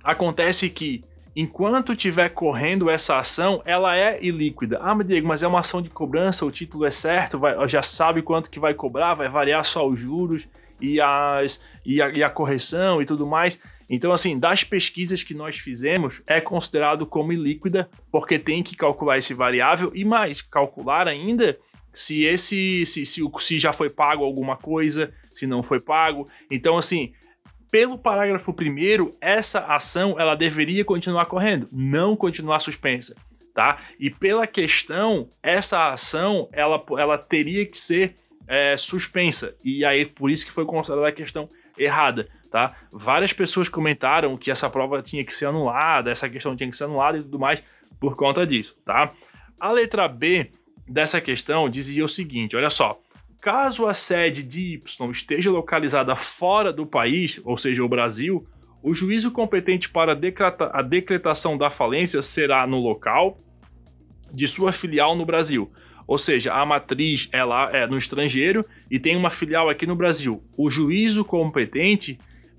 acontece 0.04 0.68
que 0.68 1.04
enquanto 1.36 1.94
estiver 1.94 2.30
correndo 2.30 2.90
essa 2.90 3.20
ação, 3.20 3.62
ela 3.66 3.96
é 3.96 4.18
ilíquida. 4.24 4.80
Ah, 4.82 4.96
mas 4.96 5.06
Diego, 5.06 5.28
mas 5.28 5.44
é 5.44 5.48
uma 5.48 5.60
ação 5.60 5.84
de 5.84 5.92
cobrança, 5.92 6.44
o 6.44 6.52
título 6.52 6.86
é 6.86 6.92
certo, 6.92 7.38
vai, 7.38 7.56
já 7.70 7.84
sabe 7.84 8.24
quanto 8.24 8.50
que 8.50 8.60
vai 8.60 8.74
cobrar, 8.74 9.14
vai 9.14 9.30
variar 9.30 9.64
só 9.64 9.88
os 9.88 10.00
juros 10.00 10.48
e, 10.82 11.00
as, 11.00 11.62
e, 11.86 12.02
a, 12.02 12.10
e 12.10 12.24
a 12.24 12.32
correção 12.32 13.00
e 13.00 13.06
tudo 13.06 13.28
mais. 13.28 13.62
Então, 13.90 14.12
assim, 14.12 14.40
das 14.40 14.64
pesquisas 14.64 15.24
que 15.24 15.34
nós 15.34 15.58
fizemos, 15.58 16.22
é 16.28 16.42
considerado 16.42 17.06
como 17.06 17.32
ilíquida, 17.32 17.90
porque 18.12 18.40
tem 18.40 18.64
que 18.64 18.76
calcular 18.76 19.18
esse 19.18 19.34
variável 19.34 19.92
e 19.94 20.04
mais, 20.04 20.42
calcular 20.42 21.08
ainda 21.08 21.58
se 21.94 22.24
esse 22.24 22.86
se, 22.86 23.06
se, 23.06 23.22
se 23.40 23.60
já 23.60 23.72
foi 23.72 23.90
pago 23.90 24.24
alguma 24.24 24.58
coisa, 24.58 25.14
se 25.32 25.48
não 25.48 25.64
foi 25.64 25.80
pago. 25.80 26.28
Então, 26.52 26.78
assim, 26.78 27.14
pelo 27.72 27.98
parágrafo 27.98 28.54
primeiro, 28.54 29.16
essa 29.22 29.60
ação 29.60 30.20
ela 30.20 30.36
deveria 30.36 30.84
continuar 30.84 31.26
correndo, 31.26 31.68
não 31.72 32.16
continuar 32.16 32.60
suspensa, 32.60 33.16
tá? 33.54 33.80
E 34.00 34.10
pela 34.10 34.48
questão, 34.48 35.30
essa 35.42 35.92
ação 35.92 36.50
ela, 36.52 36.84
ela 36.98 37.18
teria 37.18 37.66
que 37.66 37.80
ser 37.80 38.16
é, 38.48 38.76
suspensa 38.78 39.56
e 39.64 39.84
aí 39.86 40.06
por 40.06 40.30
isso 40.30 40.46
que 40.46 40.52
foi 40.52 40.66
considerada 40.66 41.08
a 41.08 41.12
questão 41.12 41.50
errada 41.78 42.28
tá? 42.56 42.74
Várias 42.90 43.34
pessoas 43.34 43.68
comentaram 43.68 44.38
que 44.38 44.50
essa 44.50 44.70
prova 44.70 45.02
tinha 45.02 45.26
que 45.26 45.36
ser 45.36 45.48
anulada, 45.48 46.10
essa 46.10 46.30
questão 46.30 46.56
tinha 46.56 46.70
que 46.70 46.78
ser 46.78 46.86
anulada 46.86 47.18
e 47.18 47.22
tudo 47.22 47.38
mais 47.38 47.62
por 48.00 48.16
conta 48.16 48.48
disso, 48.48 48.78
tá? 48.86 49.12
A 49.60 49.74
letra 49.74 50.08
B 50.08 50.52
dessa 50.88 51.20
questão 51.20 51.70
dizia 51.70 52.06
o 52.06 52.08
seguinte, 52.08 52.56
olha 52.56 52.70
só, 52.70 52.98
caso 53.42 53.86
a 53.86 53.94
sede 53.94 54.42
de 54.42 54.76
Y 54.76 55.12
esteja 55.12 55.52
localizada 55.52 56.16
fora 56.16 56.72
do 56.72 56.86
país, 56.86 57.42
ou 57.44 57.58
seja, 57.58 57.84
o 57.84 57.90
Brasil, 57.90 58.48
o 58.82 58.94
juízo 58.94 59.32
competente 59.32 59.90
para 59.90 60.14
a 60.72 60.82
decretação 60.82 61.58
da 61.58 61.70
falência 61.70 62.22
será 62.22 62.66
no 62.66 62.80
local 62.80 63.38
de 64.32 64.48
sua 64.48 64.72
filial 64.72 65.14
no 65.14 65.26
Brasil. 65.26 65.70
Ou 66.08 66.18
seja, 66.18 66.54
a 66.54 66.66
matriz 66.66 67.30
lá 67.34 67.70
é 67.74 67.86
no 67.86 67.98
estrangeiro 67.98 68.66
e 68.90 68.98
tem 68.98 69.18
uma 69.18 69.30
filial 69.30 69.70
aqui 69.70 69.86
no 69.86 69.96
Brasil. 69.96 70.42
O 70.58 70.70
juízo 70.70 71.26
competente 71.26 72.18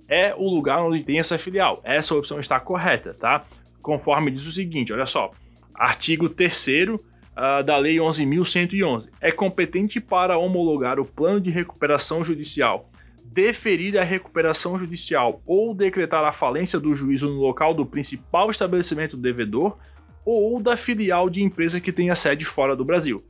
é 0.09 0.35
o 0.35 0.49
lugar 0.49 0.83
onde 0.83 1.03
tem 1.03 1.19
essa 1.19 1.39
filial. 1.39 1.81
Essa 1.85 2.15
opção 2.15 2.39
está 2.39 2.59
correta, 2.61 3.15
tá? 3.15 3.45
Conforme 3.83 4.31
diz 4.31 4.47
o 4.47 4.53
seguinte, 4.53 4.93
olha 4.93 5.07
só. 5.07 5.31
Artigo 5.75 6.29
3 6.29 6.67
uh, 6.67 7.01
ah, 7.35 7.63
da 7.63 7.77
Lei 7.77 7.97
11.111. 7.97 9.11
É 9.21 9.31
competente 9.31 10.01
para 10.01 10.39
homologar 10.39 10.99
o 10.99 11.05
plano 11.05 11.41
de 11.41 11.51
recuperação 11.51 12.25
judicial, 12.25 12.91
deferir 13.25 13.99
a 13.99 14.05
recuperação 14.05 14.79
judicial 14.79 15.43
ou 15.45 15.75
decretar 15.75 16.25
a 16.25 16.33
falência 16.33 16.81
do 16.81 16.95
juízo 16.95 17.29
no 17.29 17.41
local 17.41 17.75
do 17.75 17.85
principal 17.85 18.51
estabelecimento 18.51 19.17
devedor 19.17 19.77
ou 20.25 20.61
da 20.61 20.77
filial 20.77 21.29
de 21.29 21.43
empresa 21.43 21.81
que 21.81 21.93
tenha 21.93 22.17
sede 22.17 22.45
fora 22.45 22.75
do 22.75 22.85
Brasil. 22.85 23.23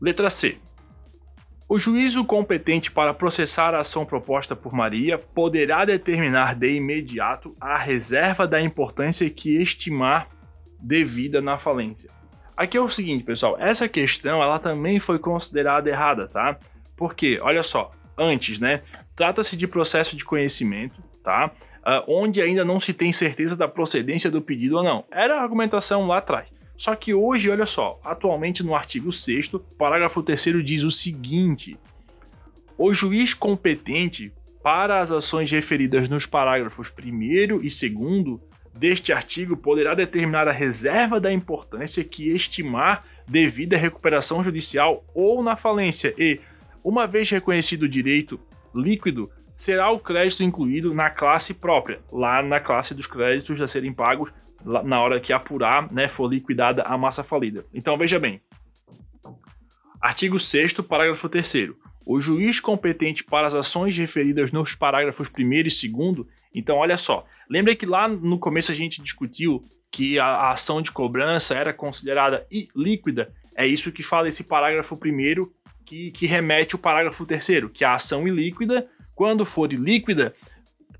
Letra 0.00 0.30
C. 0.30 0.58
O 1.68 1.80
juízo 1.80 2.24
competente 2.24 2.92
para 2.92 3.12
processar 3.12 3.74
a 3.74 3.80
ação 3.80 4.06
proposta 4.06 4.54
por 4.54 4.72
Maria 4.72 5.18
poderá 5.18 5.84
determinar 5.84 6.54
de 6.54 6.76
imediato 6.76 7.56
a 7.60 7.76
reserva 7.76 8.46
da 8.46 8.60
importância 8.60 9.28
que 9.28 9.56
estimar 9.56 10.28
devida 10.80 11.40
na 11.40 11.58
falência. 11.58 12.08
Aqui 12.56 12.76
é 12.76 12.80
o 12.80 12.88
seguinte, 12.88 13.24
pessoal, 13.24 13.56
essa 13.58 13.88
questão 13.88 14.40
ela 14.40 14.60
também 14.60 15.00
foi 15.00 15.18
considerada 15.18 15.90
errada, 15.90 16.28
tá? 16.28 16.56
Porque, 16.96 17.40
olha 17.42 17.64
só, 17.64 17.90
antes, 18.16 18.60
né? 18.60 18.82
Trata-se 19.16 19.56
de 19.56 19.66
processo 19.66 20.16
de 20.16 20.24
conhecimento, 20.24 21.02
tá? 21.24 21.50
Uh, 21.78 22.22
onde 22.22 22.40
ainda 22.40 22.64
não 22.64 22.78
se 22.78 22.94
tem 22.94 23.12
certeza 23.12 23.56
da 23.56 23.66
procedência 23.66 24.30
do 24.30 24.40
pedido 24.40 24.76
ou 24.76 24.84
não. 24.84 25.04
Era 25.10 25.40
a 25.40 25.42
argumentação 25.42 26.06
lá 26.06 26.18
atrás. 26.18 26.48
Só 26.76 26.94
que 26.94 27.14
hoje, 27.14 27.50
olha 27.50 27.66
só, 27.66 27.98
atualmente 28.04 28.62
no 28.62 28.74
artigo 28.74 29.10
6, 29.10 29.52
parágrafo 29.78 30.22
3 30.22 30.64
diz 30.64 30.82
o 30.82 30.90
seguinte: 30.90 31.78
o 32.76 32.92
juiz 32.92 33.32
competente 33.32 34.32
para 34.62 35.00
as 35.00 35.10
ações 35.10 35.50
referidas 35.50 36.08
nos 36.08 36.26
parágrafos 36.26 36.92
1 36.92 37.22
e 37.62 37.68
2 37.68 38.40
deste 38.74 39.12
artigo 39.12 39.56
poderá 39.56 39.94
determinar 39.94 40.48
a 40.48 40.52
reserva 40.52 41.18
da 41.18 41.32
importância 41.32 42.04
que 42.04 42.28
estimar 42.28 43.04
devido 43.26 43.74
à 43.74 43.78
recuperação 43.78 44.44
judicial 44.44 45.04
ou 45.14 45.42
na 45.42 45.56
falência 45.56 46.14
e, 46.18 46.40
uma 46.84 47.06
vez 47.06 47.30
reconhecido 47.30 47.84
o 47.84 47.88
direito 47.88 48.38
líquido, 48.74 49.30
será 49.54 49.90
o 49.90 49.98
crédito 49.98 50.42
incluído 50.42 50.92
na 50.92 51.08
classe 51.08 51.54
própria, 51.54 52.00
lá 52.12 52.42
na 52.42 52.60
classe 52.60 52.94
dos 52.94 53.06
créditos 53.06 53.62
a 53.62 53.66
serem 53.66 53.92
pagos 53.92 54.30
na 54.84 55.00
hora 55.00 55.20
que 55.20 55.32
apurar, 55.32 55.90
né, 55.92 56.08
for 56.08 56.28
liquidada 56.28 56.82
a 56.82 56.98
massa 56.98 57.22
falida. 57.22 57.64
Então 57.72 57.96
veja 57.96 58.18
bem. 58.18 58.40
Artigo 60.00 60.38
6 60.38 60.74
parágrafo 60.74 61.28
3 61.28 61.70
O 62.04 62.20
juiz 62.20 62.60
competente 62.60 63.24
para 63.24 63.46
as 63.46 63.54
ações 63.54 63.96
referidas 63.96 64.52
nos 64.52 64.74
parágrafos 64.74 65.28
1 65.28 65.52
e 65.52 65.62
2 65.62 66.26
então 66.56 66.76
olha 66.76 66.96
só, 66.96 67.26
lembra 67.50 67.76
que 67.76 67.84
lá 67.84 68.08
no 68.08 68.38
começo 68.38 68.72
a 68.72 68.74
gente 68.74 69.02
discutiu 69.02 69.60
que 69.90 70.18
a, 70.18 70.24
a 70.24 70.50
ação 70.52 70.80
de 70.80 70.90
cobrança 70.90 71.54
era 71.54 71.72
considerada 71.72 72.46
ilíquida? 72.50 73.30
É 73.54 73.66
isso 73.66 73.92
que 73.92 74.02
fala 74.02 74.28
esse 74.28 74.42
parágrafo 74.42 74.96
primeiro 74.96 75.52
que, 75.84 76.10
que 76.10 76.26
remete 76.26 76.74
o 76.74 76.78
parágrafo 76.78 77.26
terceiro, 77.26 77.68
que 77.68 77.84
a 77.84 77.94
ação 77.94 78.26
ilíquida, 78.26 78.88
quando 79.14 79.44
for 79.44 79.70
ilíquida, 79.70 80.34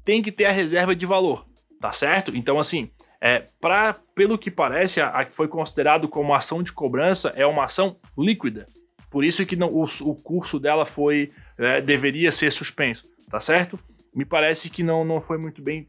tem 0.04 0.22
que 0.22 0.30
ter 0.30 0.44
a 0.44 0.52
reserva 0.52 0.94
de 0.94 1.06
valor, 1.06 1.46
tá 1.80 1.90
certo? 1.90 2.36
Então 2.36 2.58
assim, 2.58 2.90
é, 3.26 3.44
pra, 3.60 3.96
pelo 4.14 4.38
que 4.38 4.52
parece, 4.52 5.00
a, 5.00 5.08
a 5.08 5.24
que 5.24 5.34
foi 5.34 5.48
considerado 5.48 6.06
como 6.06 6.32
ação 6.32 6.62
de 6.62 6.72
cobrança 6.72 7.32
é 7.34 7.44
uma 7.44 7.64
ação 7.64 7.96
líquida. 8.16 8.66
Por 9.10 9.24
isso 9.24 9.44
que 9.44 9.56
não, 9.56 9.66
o, 9.66 9.82
o 9.82 10.14
curso 10.14 10.60
dela 10.60 10.86
foi 10.86 11.32
é, 11.58 11.80
deveria 11.80 12.30
ser 12.30 12.52
suspenso, 12.52 13.02
tá 13.28 13.40
certo? 13.40 13.80
Me 14.14 14.24
parece 14.24 14.70
que 14.70 14.84
não, 14.84 15.04
não 15.04 15.20
foi 15.20 15.38
muito 15.38 15.60
bem 15.60 15.88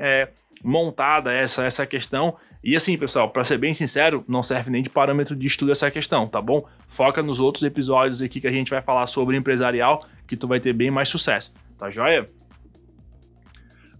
é, 0.00 0.28
montada 0.62 1.32
essa, 1.32 1.66
essa 1.66 1.84
questão. 1.84 2.36
E 2.62 2.76
assim, 2.76 2.96
pessoal, 2.96 3.28
para 3.28 3.42
ser 3.42 3.58
bem 3.58 3.74
sincero, 3.74 4.24
não 4.28 4.44
serve 4.44 4.70
nem 4.70 4.80
de 4.80 4.88
parâmetro 4.88 5.34
de 5.34 5.48
estudo 5.48 5.72
essa 5.72 5.90
questão, 5.90 6.28
tá 6.28 6.40
bom? 6.40 6.64
Foca 6.86 7.24
nos 7.24 7.40
outros 7.40 7.64
episódios 7.64 8.22
aqui 8.22 8.40
que 8.40 8.46
a 8.46 8.52
gente 8.52 8.70
vai 8.70 8.80
falar 8.80 9.08
sobre 9.08 9.36
empresarial, 9.36 10.06
que 10.28 10.36
tu 10.36 10.46
vai 10.46 10.60
ter 10.60 10.72
bem 10.72 10.92
mais 10.92 11.08
sucesso, 11.08 11.52
tá 11.76 11.90
joia? 11.90 12.24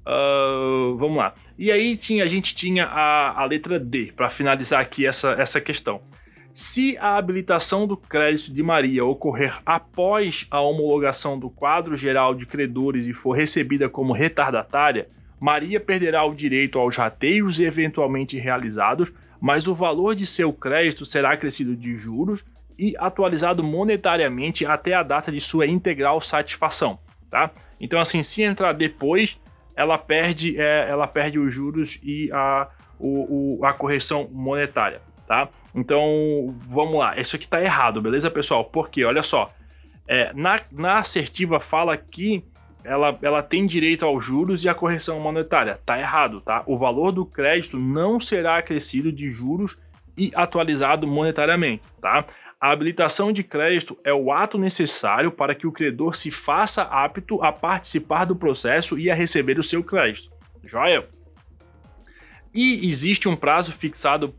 Uh, 0.07 0.97
vamos 0.97 1.17
lá. 1.17 1.35
E 1.59 1.71
aí 1.71 1.97
tinha, 1.97 2.25
a 2.25 2.27
gente 2.27 2.55
tinha 2.55 2.87
a, 2.87 3.43
a 3.43 3.45
letra 3.45 3.79
D, 3.79 4.13
para 4.17 4.31
finalizar 4.31 4.81
aqui 4.81 5.07
essa, 5.07 5.33
essa 5.33 5.61
questão. 5.61 6.01
Se 6.53 6.97
a 6.99 7.17
habilitação 7.17 7.87
do 7.87 7.97
crédito 7.97 8.53
de 8.53 8.63
Maria 8.63 9.05
ocorrer 9.05 9.61
após 9.65 10.47
a 10.51 10.61
homologação 10.61 11.39
do 11.39 11.51
quadro 11.51 11.97
geral 11.97 12.35
de 12.35 12.47
credores 12.47 13.07
e 13.07 13.13
for 13.13 13.33
recebida 13.33 13.89
como 13.89 14.13
retardatária, 14.13 15.07
Maria 15.41 15.79
perderá 15.79 16.25
o 16.25 16.35
direito 16.35 16.79
aos 16.79 16.97
rateios 16.97 17.61
eventualmente 17.61 18.37
realizados, 18.39 19.13
mas 19.41 19.69
o 19.69 19.75
valor 19.75 20.15
de 20.15 20.27
seu 20.27 20.53
crédito 20.53 21.07
será 21.07 21.33
acrescido 21.33 21.77
de 21.77 21.95
juros 21.95 22.45
e 22.79 22.95
atualizado 22.99 23.63
monetariamente 23.63 24.67
até 24.67 24.95
a 24.95 25.03
data 25.03 25.31
de 25.31 25.41
sua 25.41 25.67
integral 25.67 26.21
satisfação, 26.21 26.99
tá? 27.31 27.51
Então 27.81 28.01
assim, 28.01 28.23
se 28.23 28.43
entrar 28.43 28.73
depois, 28.73 29.41
ela 29.79 29.97
perde, 29.97 30.61
é, 30.61 30.89
ela 30.91 31.07
perde 31.07 31.39
os 31.39 31.55
juros 31.55 32.01
e 32.03 32.29
a, 32.33 32.67
o, 32.99 33.61
o, 33.61 33.65
a 33.65 33.73
correção 33.73 34.29
monetária, 34.33 35.01
tá? 35.25 35.49
Então, 35.73 36.53
vamos 36.59 36.99
lá. 36.99 37.17
Isso 37.17 37.37
aqui 37.37 37.47
tá 37.47 37.63
errado, 37.63 38.03
beleza, 38.03 38.29
pessoal? 38.29 38.65
Porque, 38.65 39.05
olha 39.05 39.23
só, 39.23 39.49
é, 40.09 40.33
na, 40.35 40.61
na 40.73 40.99
assertiva 40.99 41.61
fala 41.61 41.97
que 41.97 42.45
ela, 42.83 43.17
ela 43.23 43.41
tem 43.41 43.67
direito 43.67 44.05
aos 44.05 44.25
juros 44.25 44.65
e 44.65 44.69
à 44.69 44.75
correção 44.75 45.21
monetária. 45.21 45.79
Tá 45.87 45.97
errado, 45.97 46.41
tá? 46.41 46.65
O 46.67 46.77
valor 46.77 47.13
do 47.13 47.25
crédito 47.25 47.79
não 47.79 48.19
será 48.19 48.59
acrescido 48.59 49.13
de 49.13 49.31
juros 49.31 49.79
e 50.17 50.33
atualizado 50.35 51.07
monetariamente, 51.07 51.85
tá? 52.03 52.25
A 52.61 52.73
habilitação 52.73 53.33
de 53.33 53.45
crédito 53.45 53.97
é 54.03 54.13
o 54.13 54.33
ato 54.33 54.59
necessário 54.59 55.31
para 55.31 55.55
que 55.55 55.67
o 55.67 55.71
credor 55.71 56.17
se 56.17 56.29
faça 56.29 56.83
apto 56.83 57.41
a 57.41 57.53
participar 57.53 58.25
do 58.25 58.35
processo 58.35 58.99
e 58.99 59.09
a 59.09 59.15
receber 59.15 59.61
o 59.61 59.63
seu 59.63 59.83
crédito. 59.85 60.31
Joia? 60.65 61.09
E 62.53 62.85
existe 62.85 63.29
um 63.29 63.37
prazo 63.37 63.71
fixado 63.71 64.35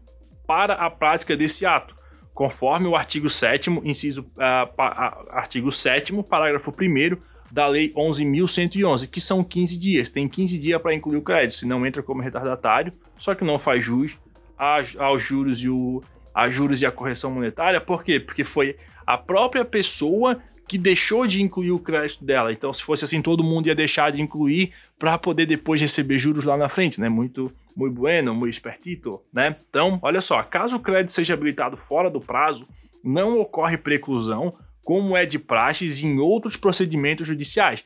para 0.45 0.73
a 0.73 0.89
prática 0.89 1.37
desse 1.37 1.65
ato, 1.65 1.95
conforme 2.33 2.87
o 2.87 2.95
artigo 2.95 3.29
7 3.29 3.69
inciso 3.85 4.21
uh, 4.21 4.67
pa, 4.75 5.25
uh, 5.25 5.31
artigo 5.31 5.71
7 5.71 6.11
parágrafo 6.23 6.71
1 6.71 7.17
da 7.49 7.67
lei 7.67 7.93
11.111, 7.93 9.09
que 9.09 9.21
são 9.21 9.45
15 9.45 9.77
dias. 9.79 10.09
Tem 10.09 10.27
15 10.27 10.59
dias 10.59 10.81
para 10.81 10.93
incluir 10.93 11.17
o 11.17 11.21
crédito, 11.21 11.55
se 11.55 11.65
não 11.65 11.85
entra 11.85 12.03
como 12.03 12.21
retardatário, 12.21 12.91
só 13.17 13.33
que 13.33 13.45
não 13.45 13.57
faz 13.57 13.85
jus 13.85 14.19
aos 14.57 15.23
juros 15.23 15.63
e 15.63 15.69
o 15.69 16.03
a 16.43 16.49
juros 16.49 16.81
e 16.81 16.85
a 16.85 16.91
correção 16.91 17.31
monetária, 17.31 17.81
por 17.81 18.03
quê? 18.03 18.19
Porque 18.19 18.43
foi 18.43 18.75
a 19.05 19.17
própria 19.17 19.65
pessoa 19.65 20.39
que 20.67 20.77
deixou 20.77 21.25
de 21.25 21.41
incluir 21.41 21.71
o 21.71 21.79
crédito 21.79 22.23
dela. 22.23 22.53
Então, 22.53 22.71
se 22.71 22.83
fosse 22.83 23.03
assim, 23.03 23.23
todo 23.23 23.43
mundo 23.43 23.67
ia 23.67 23.73
deixar 23.73 24.11
de 24.11 24.21
incluir 24.21 24.71
para 24.99 25.17
poder 25.17 25.47
depois 25.47 25.81
receber 25.81 26.19
juros 26.19 26.45
lá 26.45 26.55
na 26.55 26.69
frente, 26.69 27.01
né? 27.01 27.09
Muito, 27.09 27.51
muito 27.75 27.95
bueno, 27.95 28.35
muito 28.35 28.53
espertito, 28.53 29.19
né? 29.33 29.55
Então, 29.67 29.97
olha 30.03 30.21
só, 30.21 30.43
caso 30.43 30.77
o 30.77 30.79
crédito 30.79 31.11
seja 31.11 31.33
habilitado 31.33 31.75
fora 31.75 32.07
do 32.07 32.21
prazo, 32.21 32.67
não 33.03 33.39
ocorre 33.39 33.77
preclusão, 33.77 34.53
como 34.85 35.17
é 35.17 35.25
de 35.25 35.39
praxes 35.39 36.03
em 36.03 36.19
outros 36.19 36.55
procedimentos 36.55 37.25
judiciais. 37.25 37.83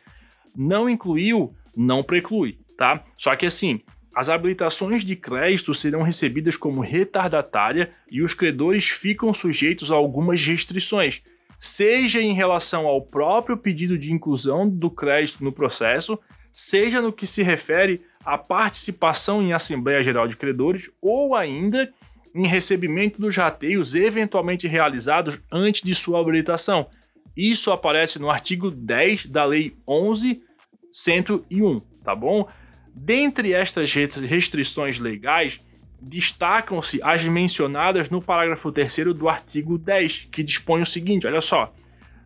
Não 0.53 0.89
incluiu, 0.89 1.53
não 1.75 2.03
preclui, 2.03 2.59
tá? 2.77 3.01
Só 3.17 3.33
que 3.37 3.45
assim, 3.45 3.79
as 4.15 4.29
habilitações 4.29 5.03
de 5.03 5.15
crédito 5.15 5.73
serão 5.73 6.03
recebidas 6.03 6.55
como 6.55 6.81
retardatária 6.81 7.89
e 8.11 8.21
os 8.21 8.33
credores 8.33 8.89
ficam 8.89 9.33
sujeitos 9.33 9.91
a 9.91 9.95
algumas 9.95 10.45
restrições, 10.45 11.23
seja 11.59 12.21
em 12.21 12.33
relação 12.33 12.85
ao 12.85 13.01
próprio 13.01 13.57
pedido 13.57 13.97
de 13.97 14.13
inclusão 14.13 14.69
do 14.69 14.91
crédito 14.91 15.43
no 15.43 15.51
processo, 15.51 16.19
seja 16.51 17.01
no 17.01 17.11
que 17.11 17.25
se 17.25 17.41
refere 17.41 18.01
à 18.23 18.37
participação 18.37 19.41
em 19.41 19.53
Assembleia 19.53 20.03
Geral 20.03 20.27
de 20.27 20.35
Credores 20.35 20.91
ou 21.01 21.35
ainda 21.35 21.91
em 22.35 22.47
recebimento 22.47 23.19
dos 23.19 23.35
rateios 23.35 23.95
eventualmente 23.95 24.67
realizados 24.67 25.39
antes 25.51 25.81
de 25.81 25.95
sua 25.95 26.19
habilitação. 26.19 26.87
Isso 27.35 27.71
aparece 27.71 28.19
no 28.19 28.29
artigo 28.29 28.69
10 28.69 29.25
da 29.25 29.43
Lei 29.43 29.75
11.101, 29.87 31.81
tá 32.03 32.15
bom? 32.15 32.47
Dentre 32.93 33.53
estas 33.53 33.93
restrições 33.93 34.99
legais, 34.99 35.59
destacam-se 35.99 36.99
as 37.01 37.23
mencionadas 37.25 38.09
no 38.09 38.21
parágrafo 38.21 38.71
3 38.71 39.13
do 39.15 39.27
artigo 39.27 39.77
10, 39.77 40.29
que 40.31 40.43
dispõe 40.43 40.81
o 40.81 40.85
seguinte: 40.85 41.25
olha 41.25 41.41
só. 41.41 41.73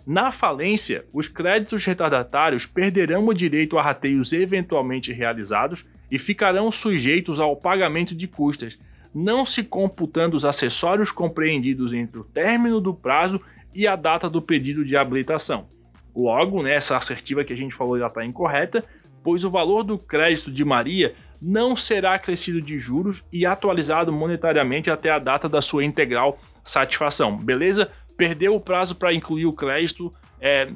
Na 0.06 0.32
falência, 0.32 1.06
os 1.12 1.28
créditos 1.28 1.84
retardatários 1.84 2.66
perderão 2.66 3.28
o 3.28 3.34
direito 3.34 3.78
a 3.78 3.82
rateios 3.82 4.32
eventualmente 4.32 5.12
realizados 5.12 5.86
e 6.10 6.18
ficarão 6.18 6.72
sujeitos 6.72 7.42
ao 7.42 7.58
pagamento 7.58 8.16
de 8.16 8.26
custas, 8.26 8.80
não 9.14 9.46
se 9.46 9.64
computando 9.64 10.38
os 10.38 10.46
acessórios 10.46 11.12
compreendidos 11.12 11.92
entre 11.92 12.20
o 12.20 12.24
término 12.24 12.80
do 12.80 12.94
prazo 12.94 13.42
e 13.76 13.86
a 13.86 13.98
data 13.98 14.30
do 14.30 14.42
pedido 14.42 14.86
de 14.86 14.96
habilitação. 14.96 15.68
Logo, 16.16 16.64
né, 16.64 16.76
essa 16.76 16.96
assertiva 16.96 17.44
que 17.44 17.52
a 17.52 17.58
gente 17.58 17.76
falou 17.76 18.00
já 18.00 18.08
está 18.08 18.26
incorreta, 18.26 18.86
pois 19.28 19.44
o 19.44 19.50
valor 19.50 19.84
do 19.84 19.98
crédito 19.98 20.50
de 20.50 20.64
Maria 20.64 21.14
não 21.42 21.76
será 21.76 22.14
acrescido 22.14 22.62
de 22.62 22.80
juros 22.80 23.26
e 23.30 23.46
atualizado 23.46 24.10
monetariamente 24.10 24.90
até 24.90 25.10
a 25.10 25.20
data 25.20 25.50
da 25.50 25.62
sua 25.62 25.84
integral 25.84 26.40
satisfação. 26.64 27.36
Beleza? 27.36 27.92
Perdeu 28.16 28.56
o 28.56 28.62
prazo 28.62 28.96
para 28.96 29.14
incluir 29.14 29.46
o 29.46 29.52
crédito, 29.52 30.14
é, 30.40 30.70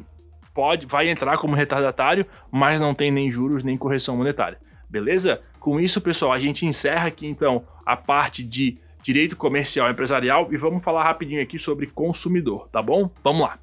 pode, 0.53 0.85
vai 0.85 1.07
entrar 1.07 1.37
como 1.37 1.55
retardatário, 1.55 2.25
mas 2.51 2.81
não 2.81 2.93
tem 2.93 3.09
nem 3.09 3.31
juros 3.31 3.63
nem 3.63 3.77
correção 3.77 4.17
monetária. 4.17 4.59
Beleza? 4.89 5.39
Com 5.57 5.79
isso, 5.79 6.01
pessoal, 6.01 6.33
a 6.33 6.39
gente 6.39 6.65
encerra 6.65 7.07
aqui 7.07 7.27
então 7.27 7.63
a 7.85 7.95
parte 7.95 8.43
de 8.43 8.77
direito 9.01 9.37
comercial 9.37 9.89
empresarial 9.89 10.49
e 10.51 10.57
vamos 10.57 10.83
falar 10.83 11.05
rapidinho 11.05 11.41
aqui 11.41 11.57
sobre 11.57 11.87
consumidor, 11.87 12.67
tá 12.67 12.81
bom? 12.81 13.09
Vamos 13.23 13.43
lá. 13.43 13.57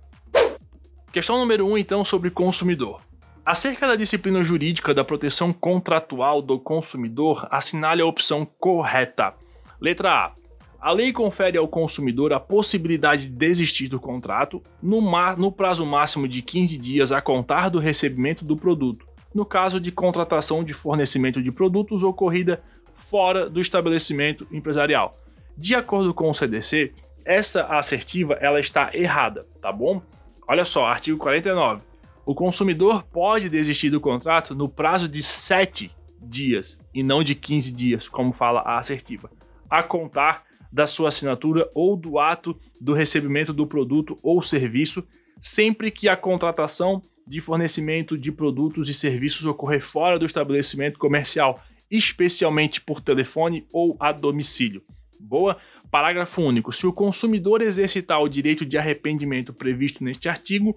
Questão 1.12 1.36
número 1.36 1.66
1, 1.66 1.72
um, 1.72 1.76
então, 1.76 2.02
sobre 2.06 2.30
consumidor. 2.30 3.06
Acerca 3.48 3.86
da 3.86 3.96
disciplina 3.96 4.44
jurídica 4.44 4.92
da 4.92 5.02
proteção 5.02 5.54
contratual 5.54 6.42
do 6.42 6.60
consumidor, 6.60 7.48
assinale 7.50 8.02
a 8.02 8.04
opção 8.04 8.44
correta. 8.44 9.32
Letra 9.80 10.12
A. 10.12 10.32
A 10.78 10.92
lei 10.92 11.14
confere 11.14 11.56
ao 11.56 11.66
consumidor 11.66 12.30
a 12.34 12.38
possibilidade 12.38 13.22
de 13.22 13.34
desistir 13.34 13.88
do 13.88 13.98
contrato 13.98 14.62
no, 14.82 15.00
no 15.38 15.50
prazo 15.50 15.86
máximo 15.86 16.28
de 16.28 16.42
15 16.42 16.76
dias 16.76 17.10
a 17.10 17.22
contar 17.22 17.70
do 17.70 17.78
recebimento 17.78 18.44
do 18.44 18.54
produto, 18.54 19.06
no 19.34 19.46
caso 19.46 19.80
de 19.80 19.90
contratação 19.90 20.62
de 20.62 20.74
fornecimento 20.74 21.42
de 21.42 21.50
produtos 21.50 22.02
ocorrida 22.02 22.62
fora 22.92 23.48
do 23.48 23.62
estabelecimento 23.62 24.46
empresarial. 24.52 25.14
De 25.56 25.74
acordo 25.74 26.12
com 26.12 26.28
o 26.28 26.34
CDC, 26.34 26.92
essa 27.24 27.64
assertiva 27.64 28.34
ela 28.42 28.60
está 28.60 28.90
errada, 28.92 29.46
tá 29.62 29.72
bom? 29.72 30.02
Olha 30.46 30.66
só, 30.66 30.84
artigo 30.84 31.16
49. 31.16 31.87
O 32.28 32.34
consumidor 32.34 33.04
pode 33.04 33.48
desistir 33.48 33.88
do 33.88 34.02
contrato 34.02 34.54
no 34.54 34.68
prazo 34.68 35.08
de 35.08 35.22
7 35.22 35.90
dias 36.20 36.78
e 36.92 37.02
não 37.02 37.24
de 37.24 37.34
15 37.34 37.72
dias, 37.72 38.06
como 38.06 38.34
fala 38.34 38.60
a 38.60 38.76
assertiva, 38.76 39.30
a 39.70 39.82
contar 39.82 40.44
da 40.70 40.86
sua 40.86 41.08
assinatura 41.08 41.70
ou 41.74 41.96
do 41.96 42.18
ato 42.18 42.54
do 42.78 42.92
recebimento 42.92 43.50
do 43.54 43.66
produto 43.66 44.14
ou 44.22 44.42
serviço, 44.42 45.02
sempre 45.40 45.90
que 45.90 46.06
a 46.06 46.18
contratação 46.18 47.00
de 47.26 47.40
fornecimento 47.40 48.18
de 48.18 48.30
produtos 48.30 48.90
e 48.90 48.92
serviços 48.92 49.46
ocorrer 49.46 49.80
fora 49.82 50.18
do 50.18 50.26
estabelecimento 50.26 50.98
comercial, 50.98 51.58
especialmente 51.90 52.78
por 52.78 53.00
telefone 53.00 53.66
ou 53.72 53.96
a 53.98 54.12
domicílio. 54.12 54.82
Boa? 55.18 55.56
Parágrafo 55.90 56.42
único. 56.42 56.74
Se 56.74 56.86
o 56.86 56.92
consumidor 56.92 57.62
exercitar 57.62 58.20
o 58.20 58.28
direito 58.28 58.66
de 58.66 58.76
arrependimento 58.76 59.54
previsto 59.54 60.04
neste 60.04 60.28
artigo, 60.28 60.76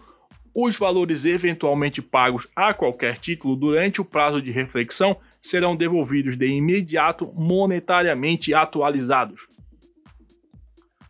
os 0.54 0.78
valores 0.78 1.26
eventualmente 1.26 2.02
pagos 2.02 2.48
a 2.56 2.74
qualquer 2.74 3.18
título 3.18 3.56
durante 3.56 4.02
o 4.02 4.06
prazo 4.06 4.42
de 4.42 4.52
reflexão 4.52 5.18
serão 5.42 5.76
devolvidos 5.76 6.36
de 6.36 6.48
imediato 6.48 7.32
monetariamente 7.34 8.54
atualizados. 8.54 9.48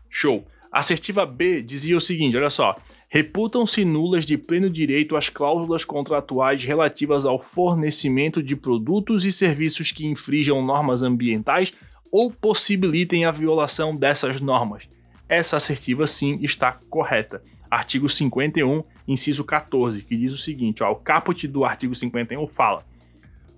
Show. 0.10 0.46
Assertiva 0.72 1.26
B 1.26 1.62
dizia 1.62 1.98
o 1.98 2.02
seguinte: 2.02 2.38
olha 2.38 2.50
só. 2.50 2.78
Reputam-se 3.14 3.84
nulas 3.84 4.26
de 4.26 4.38
pleno 4.38 4.70
direito 4.70 5.18
as 5.18 5.28
cláusulas 5.28 5.84
contratuais 5.84 6.64
relativas 6.64 7.26
ao 7.26 7.42
fornecimento 7.42 8.42
de 8.42 8.56
produtos 8.56 9.26
e 9.26 9.34
serviços 9.34 9.92
que 9.92 10.06
infrijam 10.06 10.64
normas 10.64 11.04
ambientais 11.04 11.74
ou 12.10 12.32
possibilitem 12.32 13.26
a 13.26 13.32
violação 13.32 13.94
dessas 13.94 14.40
normas. 14.40 14.88
Essa 15.28 15.58
assertiva 15.58 16.08
sim 16.08 16.40
está 16.42 16.80
correta. 16.90 17.44
Artigo 17.70 18.08
51, 18.08 18.84
inciso 19.12 19.44
14, 19.44 20.02
que 20.02 20.18
diz 20.18 20.34
o 20.34 20.38
seguinte: 20.38 20.84
ó, 20.84 20.92
o 20.92 20.96
caput 20.96 21.48
do 21.48 21.66
artigo 21.66 21.94
51 21.96 22.48
fala 22.48 22.86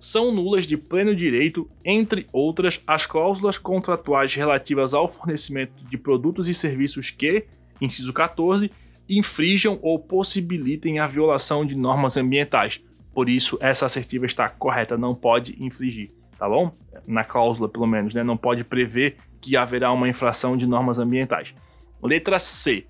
são 0.03 0.33
nulas 0.33 0.67
de 0.67 0.75
pleno 0.75 1.15
direito, 1.15 1.65
entre 1.85 2.27
outras, 2.33 2.83
as 2.85 3.05
cláusulas 3.05 3.57
contratuais 3.57 4.35
relativas 4.35 4.93
ao 4.93 5.07
fornecimento 5.07 5.81
de 5.85 5.97
produtos 5.97 6.49
e 6.49 6.53
serviços 6.53 7.09
que, 7.09 7.45
inciso 7.79 8.11
14, 8.11 8.69
infrijam 9.07 9.79
ou 9.81 9.97
possibilitem 9.97 10.99
a 10.99 11.07
violação 11.07 11.65
de 11.65 11.73
normas 11.73 12.17
ambientais. 12.17 12.83
Por 13.13 13.29
isso, 13.29 13.57
essa 13.61 13.85
assertiva 13.85 14.25
está 14.25 14.49
correta, 14.49 14.97
não 14.97 15.15
pode 15.15 15.55
infringir, 15.63 16.11
tá 16.37 16.49
bom? 16.49 16.73
Na 17.07 17.23
cláusula, 17.23 17.69
pelo 17.69 17.87
menos, 17.87 18.13
né? 18.13 18.23
Não 18.23 18.35
pode 18.35 18.65
prever 18.65 19.15
que 19.39 19.55
haverá 19.55 19.89
uma 19.93 20.09
infração 20.09 20.57
de 20.57 20.67
normas 20.67 20.99
ambientais. 20.99 21.55
Letra 22.01 22.39
C. 22.39 22.85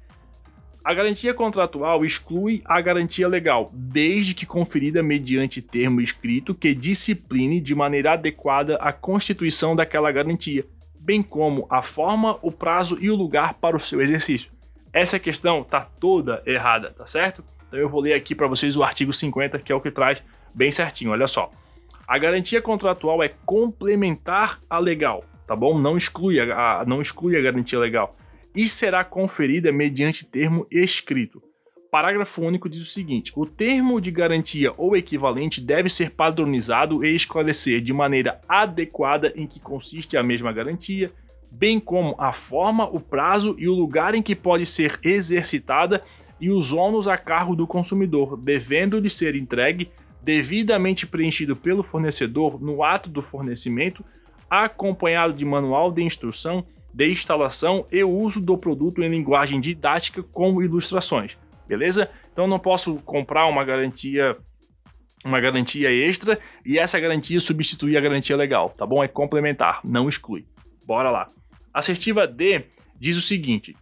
A 0.84 0.94
garantia 0.94 1.34
contratual 1.34 2.04
exclui 2.04 2.62
a 2.66 2.82
garantia 2.82 3.26
legal, 3.26 3.72
desde 3.74 4.36
que 4.36 4.46
conferida 4.46 5.02
mediante 5.02 5.62
termo 5.62 6.02
escrito 6.02 6.54
que 6.54 6.76
discipline 6.76 7.62
de 7.62 7.74
maneira 7.74 8.12
adequada 8.12 8.76
a 8.76 8.92
constituição 8.92 9.78
daquela 9.78 10.12
garantia, 10.12 10.66
bem 11.00 11.24
como 11.24 11.66
a 11.70 11.84
forma, 11.84 12.38
o 12.42 12.52
prazo 12.52 12.98
e 13.00 13.10
o 13.10 13.16
lugar 13.16 13.54
para 13.54 13.78
o 13.78 13.80
seu 13.80 14.02
exercício. 14.02 14.52
Essa 14.92 15.18
questão 15.18 15.62
está 15.62 15.88
toda 16.02 16.44
errada, 16.46 16.90
tá 16.92 17.08
certo? 17.08 17.46
Então 17.66 17.80
eu 17.80 17.88
vou 17.88 18.02
ler 18.02 18.14
aqui 18.14 18.36
para 18.36 18.48
vocês 18.48 18.76
o 18.76 18.84
artigo 18.84 19.14
50, 19.14 19.60
que 19.60 19.72
é 19.72 19.76
o 19.76 19.80
que 19.80 19.90
traz 19.90 20.22
bem 20.54 20.70
certinho. 20.70 21.12
Olha 21.12 21.28
só. 21.28 21.50
A 22.06 22.18
garantia 22.18 22.62
contratual 22.62 23.24
é 23.24 23.30
complementar 23.46 24.60
a 24.70 24.80
legal, 24.80 25.24
tá 25.48 25.56
bom? 25.56 25.80
Não 25.80 25.96
exclui 25.96 26.42
a, 26.42 26.84
não 26.86 27.02
exclui 27.02 27.38
a 27.38 27.42
garantia 27.42 27.80
legal 27.80 28.14
e 28.56 28.68
será 28.68 29.04
conferida 29.04 29.72
mediante 29.72 30.26
termo 30.26 30.68
escrito. 30.70 31.42
Parágrafo 31.92 32.42
único 32.42 32.68
diz 32.68 32.82
o 32.82 32.86
seguinte: 32.86 33.32
o 33.36 33.46
termo 33.46 34.02
de 34.02 34.10
garantia 34.10 34.74
ou 34.78 34.98
equivalente 34.98 35.62
deve 35.62 35.90
ser 35.90 36.12
padronizado 36.12 37.06
e 37.06 37.14
esclarecer 37.14 37.82
de 37.82 37.94
maneira 37.94 38.42
adequada 38.48 39.32
em 39.36 39.46
que 39.46 39.60
consiste 39.60 40.18
a 40.18 40.24
mesma 40.24 40.52
garantia, 40.52 41.12
bem 41.52 41.80
como 41.80 42.16
a 42.18 42.34
forma, 42.34 42.86
o 42.86 43.00
prazo 43.00 43.56
e 43.60 43.68
o 43.68 43.74
lugar 43.74 44.16
em 44.16 44.24
que 44.24 44.36
pode 44.36 44.66
ser 44.66 45.00
exercitada 45.04 46.02
e 46.42 46.50
os 46.50 46.74
ônus 46.74 47.08
a 47.08 47.16
cargo 47.16 47.56
do 47.56 47.68
consumidor, 47.68 48.38
devendo-lhe 48.38 49.10
ser 49.10 49.36
entregue 49.36 49.92
devidamente 50.22 51.06
preenchido 51.06 51.56
pelo 51.56 51.84
fornecedor 51.84 52.60
no 52.60 52.84
ato 52.84 53.10
do 53.10 53.22
fornecimento, 53.22 54.04
acompanhado 54.50 55.34
de 55.34 55.46
manual 55.46 55.92
de 55.92 56.02
instrução 56.02 56.66
de 56.94 57.10
instalação 57.10 57.86
e 57.92 58.04
uso 58.04 58.40
do 58.40 58.58
produto 58.58 59.02
em 59.02 59.10
linguagem 59.10 59.60
didática 59.60 60.22
com 60.22 60.62
ilustrações, 60.62 61.38
beleza? 61.68 62.10
Então 62.32 62.48
não 62.48 62.60
posso 62.60 62.96
comprar 62.98 63.48
uma 63.48 63.64
garantia 63.64 64.38
uma 65.26 65.40
garantia 65.40 65.90
extra 65.90 66.38
e 66.66 66.78
essa 66.78 67.00
garantia 67.00 67.40
substituir 67.40 67.96
a 67.96 68.02
garantia 68.02 68.36
legal, 68.36 68.70
tá 68.70 68.86
bom? 68.86 69.02
É 69.02 69.08
complementar, 69.08 69.80
não 69.84 70.10
exclui. 70.10 70.46
Bora 70.86 71.10
lá. 71.10 71.28
Assertiva 71.74 72.28
D 72.28 72.66
diz 73.00 73.16
o 73.16 73.22
seguinte: 73.22 73.76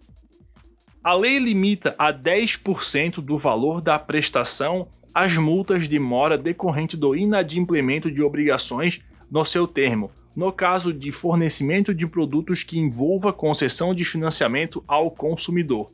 a 1.03 1.13
lei 1.13 1.39
limita 1.39 1.95
a 1.97 2.13
10% 2.13 3.21
do 3.21 3.37
valor 3.37 3.81
da 3.81 3.97
prestação 3.97 4.87
as 5.13 5.35
multas 5.35 5.89
de 5.89 5.99
mora 5.99 6.37
decorrente 6.37 6.95
do 6.95 7.15
inadimplemento 7.15 8.09
de 8.09 8.23
obrigações 8.23 9.01
no 9.29 9.43
seu 9.43 9.67
termo, 9.67 10.11
no 10.35 10.51
caso 10.51 10.93
de 10.93 11.11
fornecimento 11.11 11.93
de 11.93 12.07
produtos 12.07 12.63
que 12.63 12.79
envolva 12.79 13.33
concessão 13.33 13.93
de 13.93 14.05
financiamento 14.05 14.83
ao 14.87 15.11
consumidor. 15.11 15.91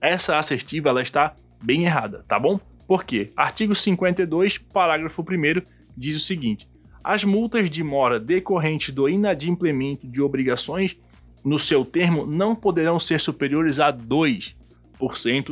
Essa 0.00 0.38
assertiva 0.38 0.88
ela 0.88 1.02
está 1.02 1.34
bem 1.62 1.84
errada, 1.84 2.24
tá 2.26 2.38
bom? 2.38 2.60
Por 2.86 3.04
quê? 3.04 3.32
Artigo 3.36 3.74
52, 3.74 4.58
parágrafo 4.58 5.22
1 5.22 5.62
diz 5.96 6.16
o 6.16 6.20
seguinte: 6.20 6.68
as 7.02 7.24
multas 7.24 7.70
de 7.70 7.82
mora 7.82 8.18
decorrentes 8.18 8.94
do 8.94 9.08
inadimplemento 9.08 10.06
de 10.06 10.22
obrigações 10.22 10.98
no 11.44 11.58
seu 11.58 11.84
termo 11.84 12.26
não 12.26 12.54
poderão 12.54 12.98
ser 12.98 13.20
superiores 13.20 13.80
a 13.80 13.92
2% 13.92 14.54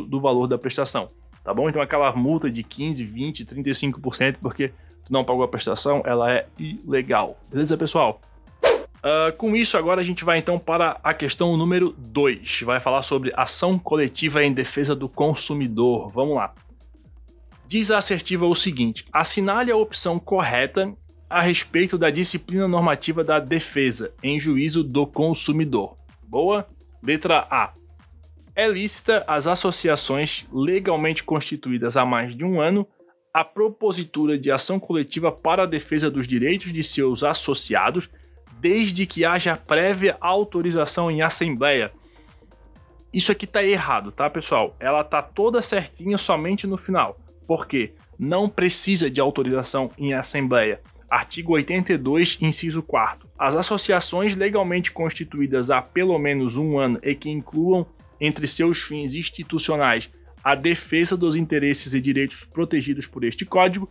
do 0.06 0.20
valor 0.20 0.46
da 0.46 0.58
prestação, 0.58 1.08
tá 1.42 1.54
bom? 1.54 1.68
Então 1.68 1.80
aquela 1.80 2.12
multa 2.14 2.50
de 2.50 2.62
15, 2.62 3.04
20, 3.04 3.44
35% 3.46 4.36
porque 4.40 4.72
não 5.08 5.24
pagou 5.24 5.42
a 5.42 5.48
prestação, 5.48 6.02
ela 6.04 6.32
é 6.32 6.46
ilegal. 6.58 7.38
Beleza, 7.50 7.76
pessoal? 7.76 8.20
Uh, 8.98 9.34
com 9.36 9.54
isso, 9.54 9.76
agora 9.78 10.00
a 10.00 10.04
gente 10.04 10.24
vai 10.24 10.38
então 10.38 10.58
para 10.58 10.98
a 11.02 11.14
questão 11.14 11.56
número 11.56 11.94
2. 11.96 12.62
Vai 12.62 12.80
falar 12.80 13.02
sobre 13.02 13.32
ação 13.36 13.78
coletiva 13.78 14.42
em 14.42 14.52
defesa 14.52 14.94
do 14.94 15.08
consumidor. 15.08 16.10
Vamos 16.10 16.34
lá. 16.34 16.52
Diz 17.66 17.90
a 17.90 17.98
assertiva 17.98 18.46
o 18.46 18.54
seguinte: 18.54 19.06
assinale 19.12 19.70
a 19.70 19.76
opção 19.76 20.18
correta 20.18 20.92
a 21.30 21.42
respeito 21.42 21.98
da 21.98 22.10
disciplina 22.10 22.66
normativa 22.66 23.22
da 23.22 23.38
defesa 23.38 24.12
em 24.22 24.40
juízo 24.40 24.82
do 24.82 25.06
consumidor. 25.06 25.96
Boa? 26.22 26.66
Letra 27.02 27.46
A. 27.50 27.72
É 28.56 28.66
lícita 28.66 29.22
as 29.28 29.46
associações 29.46 30.46
legalmente 30.52 31.22
constituídas 31.22 31.96
há 31.96 32.04
mais 32.04 32.34
de 32.34 32.44
um 32.44 32.60
ano 32.60 32.88
a 33.38 33.44
propositura 33.44 34.36
de 34.36 34.50
ação 34.50 34.80
coletiva 34.80 35.30
para 35.30 35.62
a 35.62 35.66
defesa 35.66 36.10
dos 36.10 36.26
direitos 36.26 36.72
de 36.72 36.82
seus 36.82 37.22
associados 37.22 38.10
desde 38.58 39.06
que 39.06 39.24
haja 39.24 39.56
prévia 39.56 40.16
autorização 40.20 41.08
em 41.08 41.22
assembleia. 41.22 41.92
Isso 43.12 43.30
aqui 43.30 43.46
tá 43.46 43.62
errado, 43.62 44.10
tá, 44.10 44.28
pessoal? 44.28 44.74
Ela 44.80 45.04
tá 45.04 45.22
toda 45.22 45.62
certinha 45.62 46.18
somente 46.18 46.66
no 46.66 46.76
final. 46.76 47.16
Por 47.46 47.68
quê? 47.68 47.92
Não 48.18 48.48
precisa 48.48 49.08
de 49.08 49.20
autorização 49.20 49.92
em 49.96 50.14
assembleia. 50.14 50.80
Artigo 51.08 51.52
82, 51.52 52.38
inciso 52.42 52.82
4. 52.82 53.28
As 53.38 53.54
associações 53.54 54.34
legalmente 54.34 54.90
constituídas 54.90 55.70
há 55.70 55.80
pelo 55.80 56.18
menos 56.18 56.56
um 56.56 56.76
ano 56.76 56.98
e 57.04 57.14
que 57.14 57.30
incluam 57.30 57.86
entre 58.20 58.48
seus 58.48 58.82
fins 58.82 59.14
institucionais 59.14 60.10
a 60.48 60.54
defesa 60.54 61.14
dos 61.14 61.36
interesses 61.36 61.92
e 61.92 62.00
direitos 62.00 62.42
protegidos 62.42 63.06
por 63.06 63.22
este 63.22 63.44
Código 63.44 63.86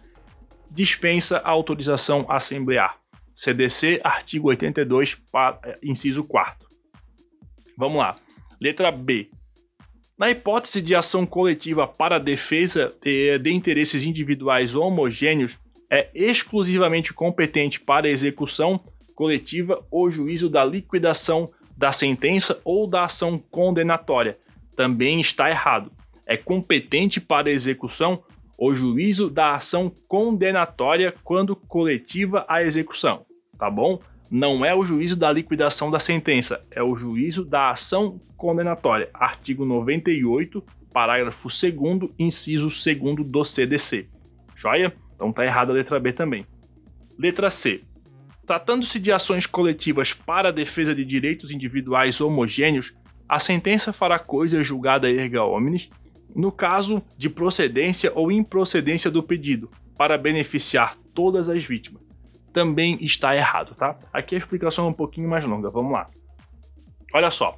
dispensa 0.72 1.38
a 1.38 1.52
autorização 1.52 2.26
assemblear. 2.28 2.98
CDC, 3.36 4.02
artigo 4.04 4.48
82, 4.48 5.22
é, 5.64 5.78
inciso 5.84 6.24
4. 6.24 6.68
Vamos 7.78 8.00
lá. 8.00 8.16
Letra 8.60 8.92
B. 8.92 9.30
Na 10.18 10.32
hipótese 10.32 10.82
de 10.82 10.96
ação 10.96 11.28
coletiva 11.28 11.88
para 11.88 12.18
defesa 12.18 12.92
de 13.04 13.52
interesses 13.52 14.04
individuais 14.04 14.74
homogêneos, 14.74 15.60
é 15.92 16.10
exclusivamente 16.16 17.14
competente 17.14 17.80
para 17.80 18.10
execução 18.10 18.84
coletiva 19.14 19.86
o 19.92 20.10
juízo 20.10 20.50
da 20.50 20.66
liquidação 20.66 21.48
da 21.78 21.92
sentença 21.92 22.60
ou 22.66 22.88
da 22.88 23.04
ação 23.04 23.38
condenatória. 23.38 24.40
Também 24.76 25.20
está 25.20 25.52
errado. 25.52 25.92
É 26.28 26.36
competente 26.36 27.22
para 27.22 27.50
execução 27.50 28.22
o 28.58 28.76
juízo 28.76 29.30
da 29.30 29.54
ação 29.54 29.92
condenatória 30.08 31.14
quando 31.24 31.56
coletiva 31.56 32.46
a 32.50 32.64
execução, 32.64 33.26
tá 33.58 33.70
bom? 33.70 34.00
Não 34.30 34.66
é 34.66 34.76
o 34.76 34.84
juízo 34.84 35.16
da 35.16 35.32
liquidação 35.32 35.90
da 35.90 36.00
sentença, 36.00 36.62
é 36.70 36.84
o 36.84 36.98
juízo 36.98 37.46
da 37.46 37.70
ação 37.70 38.20
condenatória. 38.36 39.10
Artigo 39.14 39.64
98, 39.64 40.62
parágrafo 40.92 41.48
2 41.48 42.12
inciso 42.20 42.68
2 42.68 43.28
do 43.28 43.46
CDC. 43.46 44.10
Joia? 44.54 44.94
Então 45.16 45.32
tá 45.32 45.46
errada 45.46 45.72
a 45.72 45.76
letra 45.76 46.00
B 46.00 46.12
também. 46.12 46.46
Letra 47.18 47.50
C. 47.50 47.84
Tratando-se 48.46 49.00
de 49.00 49.12
ações 49.12 49.46
coletivas 49.46 50.14
para 50.14 50.50
a 50.50 50.52
defesa 50.52 50.94
de 50.94 51.06
direitos 51.06 51.52
individuais 51.52 52.20
homogêneos, 52.20 52.94
a 53.28 53.40
sentença 53.40 53.92
fará 53.92 54.20
coisa 54.20 54.64
julgada 54.64 55.10
erga 55.10 55.44
omnes 55.44 55.90
no 56.38 56.52
caso 56.52 57.02
de 57.18 57.32
procedência 57.32 58.12
ou 58.14 58.32
improcedência 58.32 59.10
do 59.10 59.24
pedido, 59.24 59.72
para 59.98 60.20
beneficiar 60.20 60.96
todas 61.16 61.50
as 61.50 61.66
vítimas. 61.66 62.04
Também 62.54 63.00
está 63.02 63.36
errado, 63.36 63.74
tá? 63.74 63.98
Aqui 64.14 64.36
a 64.36 64.38
explicação 64.38 64.86
é 64.86 64.90
um 64.90 64.94
pouquinho 64.94 65.28
mais 65.28 65.44
longa, 65.44 65.72
vamos 65.72 65.92
lá. 65.92 66.06
Olha 67.12 67.32
só. 67.32 67.58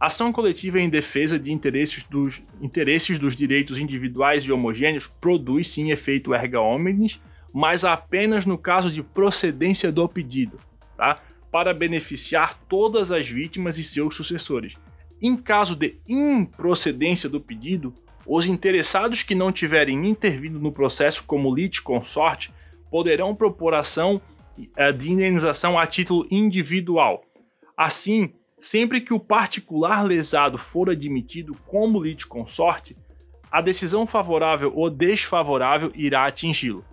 Ação 0.00 0.32
coletiva 0.32 0.80
em 0.80 0.88
defesa 0.88 1.38
de 1.38 1.52
interesses 1.52 2.02
dos, 2.02 2.42
interesses 2.60 3.20
dos 3.20 3.36
direitos 3.36 3.78
individuais 3.78 4.42
e 4.42 4.50
homogêneos 4.50 5.06
produz 5.06 5.68
sim 5.68 5.92
efeito 5.92 6.34
erga 6.34 6.60
omnes, 6.60 7.22
mas 7.54 7.84
apenas 7.84 8.44
no 8.44 8.58
caso 8.58 8.90
de 8.90 9.02
procedência 9.02 9.92
do 9.92 10.08
pedido, 10.08 10.58
tá? 10.96 11.22
Para 11.52 11.72
beneficiar 11.72 12.58
todas 12.68 13.12
as 13.12 13.28
vítimas 13.28 13.78
e 13.78 13.84
seus 13.84 14.16
sucessores. 14.16 14.76
Em 15.22 15.36
caso 15.36 15.76
de 15.76 15.96
improcedência 16.08 17.28
do 17.28 17.40
pedido, 17.40 17.94
os 18.28 18.44
interessados 18.44 19.22
que 19.22 19.34
não 19.34 19.50
tiverem 19.50 20.06
intervindo 20.06 20.60
no 20.60 20.70
processo 20.70 21.24
como 21.24 21.54
litisconsorte 21.54 22.52
poderão 22.90 23.34
propor 23.34 23.72
ação 23.72 24.20
eh, 24.76 24.92
de 24.92 25.10
indenização 25.10 25.78
a 25.78 25.86
título 25.86 26.26
individual. 26.30 27.24
Assim, 27.74 28.30
sempre 28.60 29.00
que 29.00 29.14
o 29.14 29.20
particular 29.20 30.04
lesado 30.04 30.58
for 30.58 30.90
admitido 30.90 31.56
como 31.66 32.02
litisconsorte, 32.02 32.94
a 33.50 33.62
decisão 33.62 34.06
favorável 34.06 34.72
ou 34.74 34.90
desfavorável 34.90 35.90
irá 35.94 36.26
atingi-lo. 36.26 36.84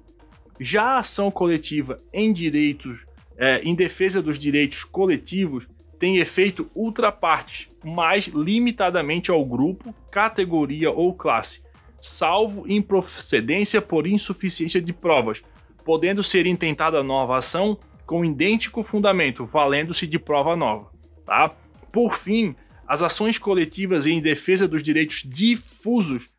Já 0.58 0.84
a 0.84 1.00
ação 1.00 1.30
coletiva 1.30 1.98
em 2.13 2.32
direitos, 2.32 3.06
é, 3.38 3.62
em 3.62 3.76
defesa 3.76 4.21
dos 4.21 4.39
direitos 4.39 4.86
coletivos, 4.86 5.67
tem 5.99 6.17
efeito 6.17 6.69
ultrapartes, 6.75 7.69
mais 7.84 8.27
limitadamente 8.27 9.31
ao 9.31 9.45
grupo, 9.45 9.93
categoria 10.12 10.91
ou 10.91 11.13
classe, 11.13 11.63
salvo 11.99 12.69
improcedência 12.71 13.81
por 13.81 14.05
insuficiência 14.05 14.81
de 14.81 14.93
provas, 14.93 15.41
podendo 15.84 16.23
ser 16.23 16.45
intentada 16.45 17.03
nova 17.03 17.38
ação 17.38 17.77
com 18.05 18.23
idêntico 18.23 18.84
fundamento, 18.84 19.45
valendo-se 19.45 20.05
de 20.05 20.19
prova 20.19 20.55
nova. 20.55 20.91
Tá? 21.25 21.51
Por 21.91 22.13
fim, 22.13 22.55
as 22.88 23.01
ações 23.01 23.38
coletivas 23.38 24.05
em 24.05 24.21
defesa 24.21 24.67
dos 24.67 24.84
direitos 24.84 25.23
difusos 25.25 26.29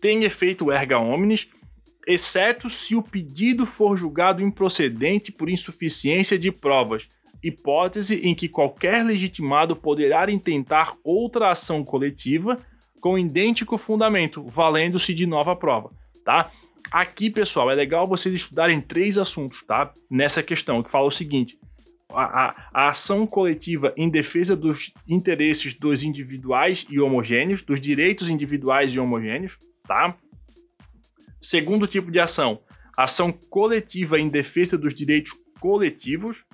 têm 0.00 0.24
efeito 0.24 0.70
erga 0.70 0.98
omnes, 0.98 1.48
exceto 2.06 2.70
se 2.70 2.94
o 2.94 3.02
pedido 3.02 3.66
for 3.66 3.96
julgado 3.96 4.40
improcedente 4.40 5.32
por 5.32 5.50
insuficiência 5.50 6.38
de 6.38 6.52
provas, 6.52 7.08
hipótese 7.42 8.26
em 8.26 8.34
que 8.34 8.48
qualquer 8.48 9.04
legitimado 9.04 9.76
poderá 9.76 10.30
intentar 10.30 10.94
outra 11.04 11.50
ação 11.50 11.84
coletiva 11.84 12.58
com 13.00 13.18
idêntico 13.18 13.78
fundamento, 13.78 14.44
valendo-se 14.44 15.14
de 15.14 15.26
nova 15.26 15.54
prova, 15.54 15.90
tá? 16.24 16.50
Aqui, 16.90 17.30
pessoal, 17.30 17.70
é 17.70 17.74
legal 17.74 18.06
vocês 18.06 18.34
estudarem 18.34 18.80
três 18.80 19.18
assuntos, 19.18 19.62
tá? 19.64 19.92
Nessa 20.10 20.42
questão, 20.42 20.82
que 20.82 20.90
fala 20.90 21.06
o 21.06 21.10
seguinte: 21.10 21.58
a, 22.10 22.22
a, 22.22 22.70
a, 22.72 22.88
ação 22.88 23.26
coletiva 23.26 23.92
em 23.96 24.08
defesa 24.08 24.56
dos 24.56 24.92
interesses 25.08 25.74
dos 25.74 26.02
individuais 26.02 26.86
e 26.88 27.00
homogêneos, 27.00 27.62
dos 27.62 27.80
direitos 27.80 28.28
individuais 28.28 28.92
e 28.92 29.00
homogêneos, 29.00 29.58
tá? 29.86 30.16
Segundo 31.40 31.86
tipo 31.86 32.10
de 32.10 32.18
ação, 32.18 32.60
ação 32.96 33.32
coletiva 33.32 34.18
em 34.18 34.28
defesa 34.28 34.78
dos 34.78 34.94
direitos 34.94 35.32
coletivos, 35.60 36.44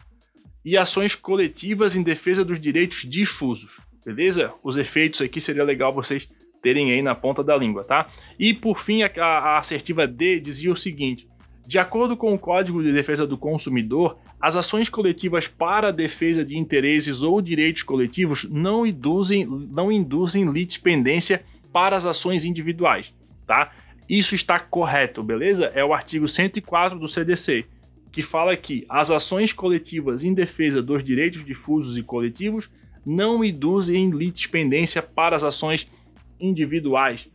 e 0.64 0.77
ações 0.77 1.14
coletivas 1.14 1.96
em 1.96 2.03
defesa 2.03 2.44
dos 2.44 2.61
direitos 2.61 3.05
difusos, 3.09 3.81
beleza? 4.05 4.53
Os 4.62 4.77
efeitos 4.77 5.20
aqui 5.20 5.40
seria 5.40 5.64
legal 5.64 5.92
vocês 5.92 6.29
terem 6.62 6.92
aí 6.92 7.03
na 7.03 7.14
ponta 7.14 7.42
da 7.42 7.57
língua, 7.57 7.85
tá? 7.85 8.09
E 8.38 8.55
por 8.55 8.79
fim, 8.79 9.03
a, 9.03 9.11
a 9.18 9.59
assertiva 9.59 10.07
D 10.07 10.38
dizia 10.40 10.72
o 10.72 10.77
seguinte: 10.77 11.27
de 11.66 11.79
acordo 11.79 12.16
com 12.16 12.33
o 12.33 12.38
Código 12.38 12.83
de 12.83 12.92
Defesa 12.92 13.27
do 13.27 13.37
Consumidor, 13.37 14.18
as 14.40 14.57
ações 14.57 14.88
coletivas 14.88 15.46
para 15.46 15.88
a 15.88 15.92
defesa 15.92 16.44
de 16.44 16.57
interesses 16.57 17.22
ou 17.22 17.40
direitos 17.40 17.83
coletivos 17.83 18.48
não 18.51 18.87
induzem, 18.87 19.46
não 19.46 19.90
induzem 19.90 20.51
litispendência 20.51 21.44
para 21.72 21.96
as 21.96 22.05
ações 22.07 22.44
individuais, 22.44 23.14
tá? 23.46 23.72
Isso 24.09 24.35
está 24.35 24.59
correto, 24.59 25.22
beleza? 25.22 25.72
É 25.75 25.85
o 25.85 25.94
artigo 25.94 26.29
104 26.29 26.98
do 26.98 27.09
CDC 27.09 27.64
que 28.12 28.20
fala 28.20 28.55
que 28.57 28.85
as 28.88 29.11
ações 29.11 29.53
coletivas 29.53 30.22
em 30.22 30.35
defesa 30.35 30.83
dos 30.83 31.03
direitos 31.03 31.44
difusos 31.44 31.96
e 31.96 32.03
coletivos 32.03 32.70
não 33.05 33.42
induzem 33.42 34.11
litispendência 34.11 35.03
para 35.03 35.35
as 35.35 35.42
ações 35.42 35.90
individuais. 36.38 37.29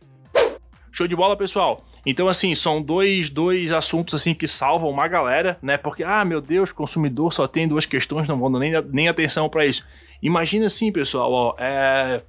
Show 0.92 1.08
de 1.08 1.16
bola, 1.16 1.36
pessoal? 1.36 1.84
Então, 2.06 2.28
assim, 2.28 2.54
são 2.54 2.80
dois, 2.80 3.28
dois 3.28 3.72
assuntos 3.72 4.14
assim 4.14 4.32
que 4.32 4.48
salvam 4.48 4.88
uma 4.88 5.08
galera, 5.08 5.58
né? 5.60 5.76
Porque, 5.76 6.02
ah, 6.02 6.24
meu 6.24 6.40
Deus, 6.40 6.72
consumidor 6.72 7.32
só 7.32 7.46
tem 7.46 7.68
duas 7.68 7.84
questões, 7.84 8.28
não 8.28 8.38
vou 8.38 8.48
nem, 8.58 8.72
nem 8.90 9.08
atenção 9.08 9.48
para 9.48 9.66
isso. 9.66 9.84
Imagina 10.22 10.66
assim, 10.66 10.90
pessoal, 10.92 11.30
ó, 11.30 11.54
é... 11.58 12.22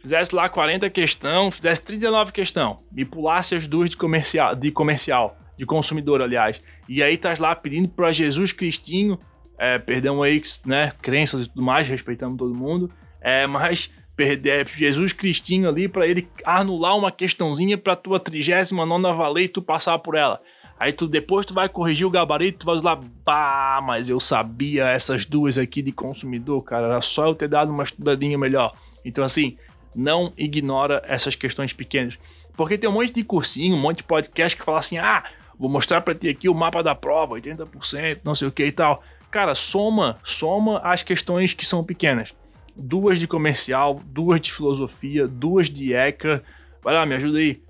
Fizesse 0.00 0.34
lá 0.34 0.48
40 0.48 0.88
questão, 0.90 1.50
fizesse 1.50 1.84
39 1.84 2.32
questão 2.32 2.78
e 2.96 3.04
pulasse 3.04 3.54
as 3.54 3.66
duas 3.66 3.90
de 3.90 3.96
comercial, 3.96 4.54
de 4.54 4.70
comercial 4.70 5.36
de 5.58 5.66
consumidor, 5.66 6.22
aliás. 6.22 6.62
E 6.88 7.02
aí 7.02 7.18
tá 7.18 7.34
lá 7.38 7.54
pedindo 7.54 7.88
para 7.88 8.10
Jesus 8.10 8.52
Cristinho, 8.52 9.18
é, 9.58 9.78
perdão 9.78 10.22
aí, 10.22 10.42
né, 10.64 10.92
crenças 11.02 11.46
e 11.46 11.48
tudo 11.48 11.62
mais, 11.62 11.86
respeitando 11.86 12.36
todo 12.36 12.54
mundo, 12.54 12.90
é, 13.20 13.46
mas 13.46 13.92
perder 14.16 14.66
é, 14.66 14.68
Jesus 14.68 15.12
Cristinho 15.12 15.68
ali 15.68 15.86
para 15.86 16.06
ele 16.06 16.28
anular 16.44 16.96
uma 16.96 17.12
questãozinha 17.12 17.76
para 17.76 17.94
tua 17.94 18.18
39 18.18 19.16
valer 19.16 19.44
e 19.44 19.48
tu 19.48 19.60
passar 19.60 19.98
por 19.98 20.16
ela. 20.16 20.40
Aí 20.78 20.92
tu 20.92 21.06
depois 21.06 21.44
tu 21.44 21.52
vai 21.52 21.68
corrigir 21.68 22.06
o 22.06 22.10
gabarito, 22.10 22.60
tu 22.60 22.66
vai 22.66 22.80
lá, 22.80 22.98
pá, 23.24 23.80
mas 23.82 24.08
eu 24.08 24.18
sabia 24.18 24.88
essas 24.88 25.26
duas 25.26 25.58
aqui 25.58 25.82
de 25.82 25.92
consumidor, 25.92 26.62
cara, 26.62 26.86
era 26.86 27.02
só 27.02 27.26
eu 27.26 27.34
ter 27.34 27.48
dado 27.48 27.70
uma 27.70 27.82
estudadinha 27.82 28.38
melhor. 28.38 28.72
Então 29.04 29.24
assim, 29.24 29.56
não 29.94 30.32
ignora 30.36 31.02
essas 31.06 31.34
questões 31.34 31.72
pequenas. 31.72 32.18
Porque 32.56 32.78
tem 32.78 32.88
um 32.88 32.92
monte 32.92 33.12
de 33.12 33.24
cursinho, 33.24 33.76
um 33.76 33.80
monte 33.80 33.98
de 33.98 34.04
podcast 34.04 34.56
que 34.56 34.64
fala 34.64 34.78
assim: 34.78 34.98
"Ah, 34.98 35.24
Vou 35.58 35.68
mostrar 35.68 36.00
para 36.00 36.14
ti 36.14 36.28
aqui 36.28 36.48
o 36.48 36.54
mapa 36.54 36.82
da 36.82 36.94
prova, 36.94 37.34
80%, 37.34 38.20
não 38.22 38.34
sei 38.34 38.46
o 38.46 38.52
que 38.52 38.64
e 38.64 38.72
tal. 38.72 39.02
Cara, 39.30 39.54
soma, 39.54 40.18
soma 40.22 40.78
as 40.78 41.02
questões 41.02 41.52
que 41.52 41.66
são 41.66 41.82
pequenas. 41.82 42.34
Duas 42.76 43.18
de 43.18 43.26
comercial, 43.26 44.00
duas 44.06 44.40
de 44.40 44.52
filosofia, 44.52 45.26
duas 45.26 45.68
de 45.68 45.92
ECA. 45.92 46.42
Vai 46.82 46.94
lá, 46.94 47.04
me 47.04 47.16
ajuda 47.16 47.38
aí. 47.38 47.60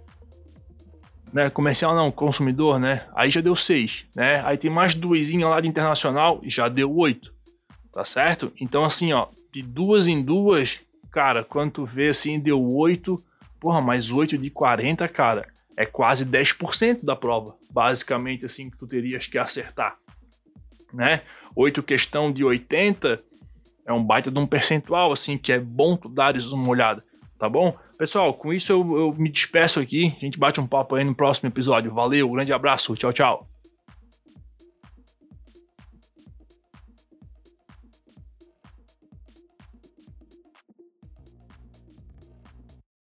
Né, 1.32 1.50
comercial 1.50 1.94
não, 1.94 2.10
consumidor, 2.10 2.78
né? 2.78 3.06
Aí 3.14 3.30
já 3.30 3.40
deu 3.40 3.56
seis, 3.56 4.06
né? 4.14 4.42
Aí 4.44 4.56
tem 4.56 4.70
mais 4.70 4.94
duas 4.94 5.30
lá 5.32 5.60
de 5.60 5.68
internacional, 5.68 6.40
já 6.44 6.68
deu 6.68 6.94
oito. 6.94 7.34
Tá 7.92 8.04
certo? 8.04 8.52
Então 8.60 8.84
assim, 8.84 9.12
ó, 9.12 9.26
de 9.52 9.62
duas 9.62 10.06
em 10.06 10.22
duas, 10.22 10.80
cara, 11.10 11.42
quando 11.42 11.72
tu 11.72 11.84
vê 11.84 12.08
assim, 12.08 12.38
deu 12.38 12.62
oito. 12.62 13.22
Porra, 13.60 13.80
mais 13.80 14.10
oito 14.10 14.38
de 14.38 14.50
40, 14.50 15.08
cara 15.08 15.46
é 15.78 15.86
quase 15.86 16.26
10% 16.26 17.04
da 17.04 17.14
prova, 17.14 17.54
basicamente 17.70 18.46
assim 18.46 18.70
que 18.70 18.76
tu 18.76 18.86
terias 18.86 19.26
que 19.26 19.38
acertar, 19.38 19.98
né? 20.92 21.22
8 21.54 21.82
questão 21.82 22.32
de 22.32 22.44
80 22.44 23.22
é 23.86 23.92
um 23.92 24.04
baita 24.04 24.30
de 24.30 24.38
um 24.38 24.46
percentual 24.46 25.12
assim 25.12 25.36
que 25.38 25.52
é 25.52 25.58
bom 25.58 25.96
tu 25.96 26.08
dares 26.08 26.46
uma 26.46 26.68
olhada, 26.68 27.02
tá 27.38 27.48
bom? 27.48 27.76
Pessoal, 27.98 28.32
com 28.32 28.52
isso 28.52 28.72
eu, 28.72 28.96
eu 28.96 29.12
me 29.14 29.28
despeço 29.28 29.80
aqui, 29.80 30.14
a 30.16 30.20
gente 30.20 30.38
bate 30.38 30.60
um 30.60 30.66
papo 30.66 30.94
aí 30.94 31.04
no 31.04 31.14
próximo 31.14 31.48
episódio. 31.48 31.92
Valeu, 31.92 32.30
grande 32.30 32.52
abraço, 32.52 32.94
tchau, 32.94 33.12
tchau. 33.12 33.57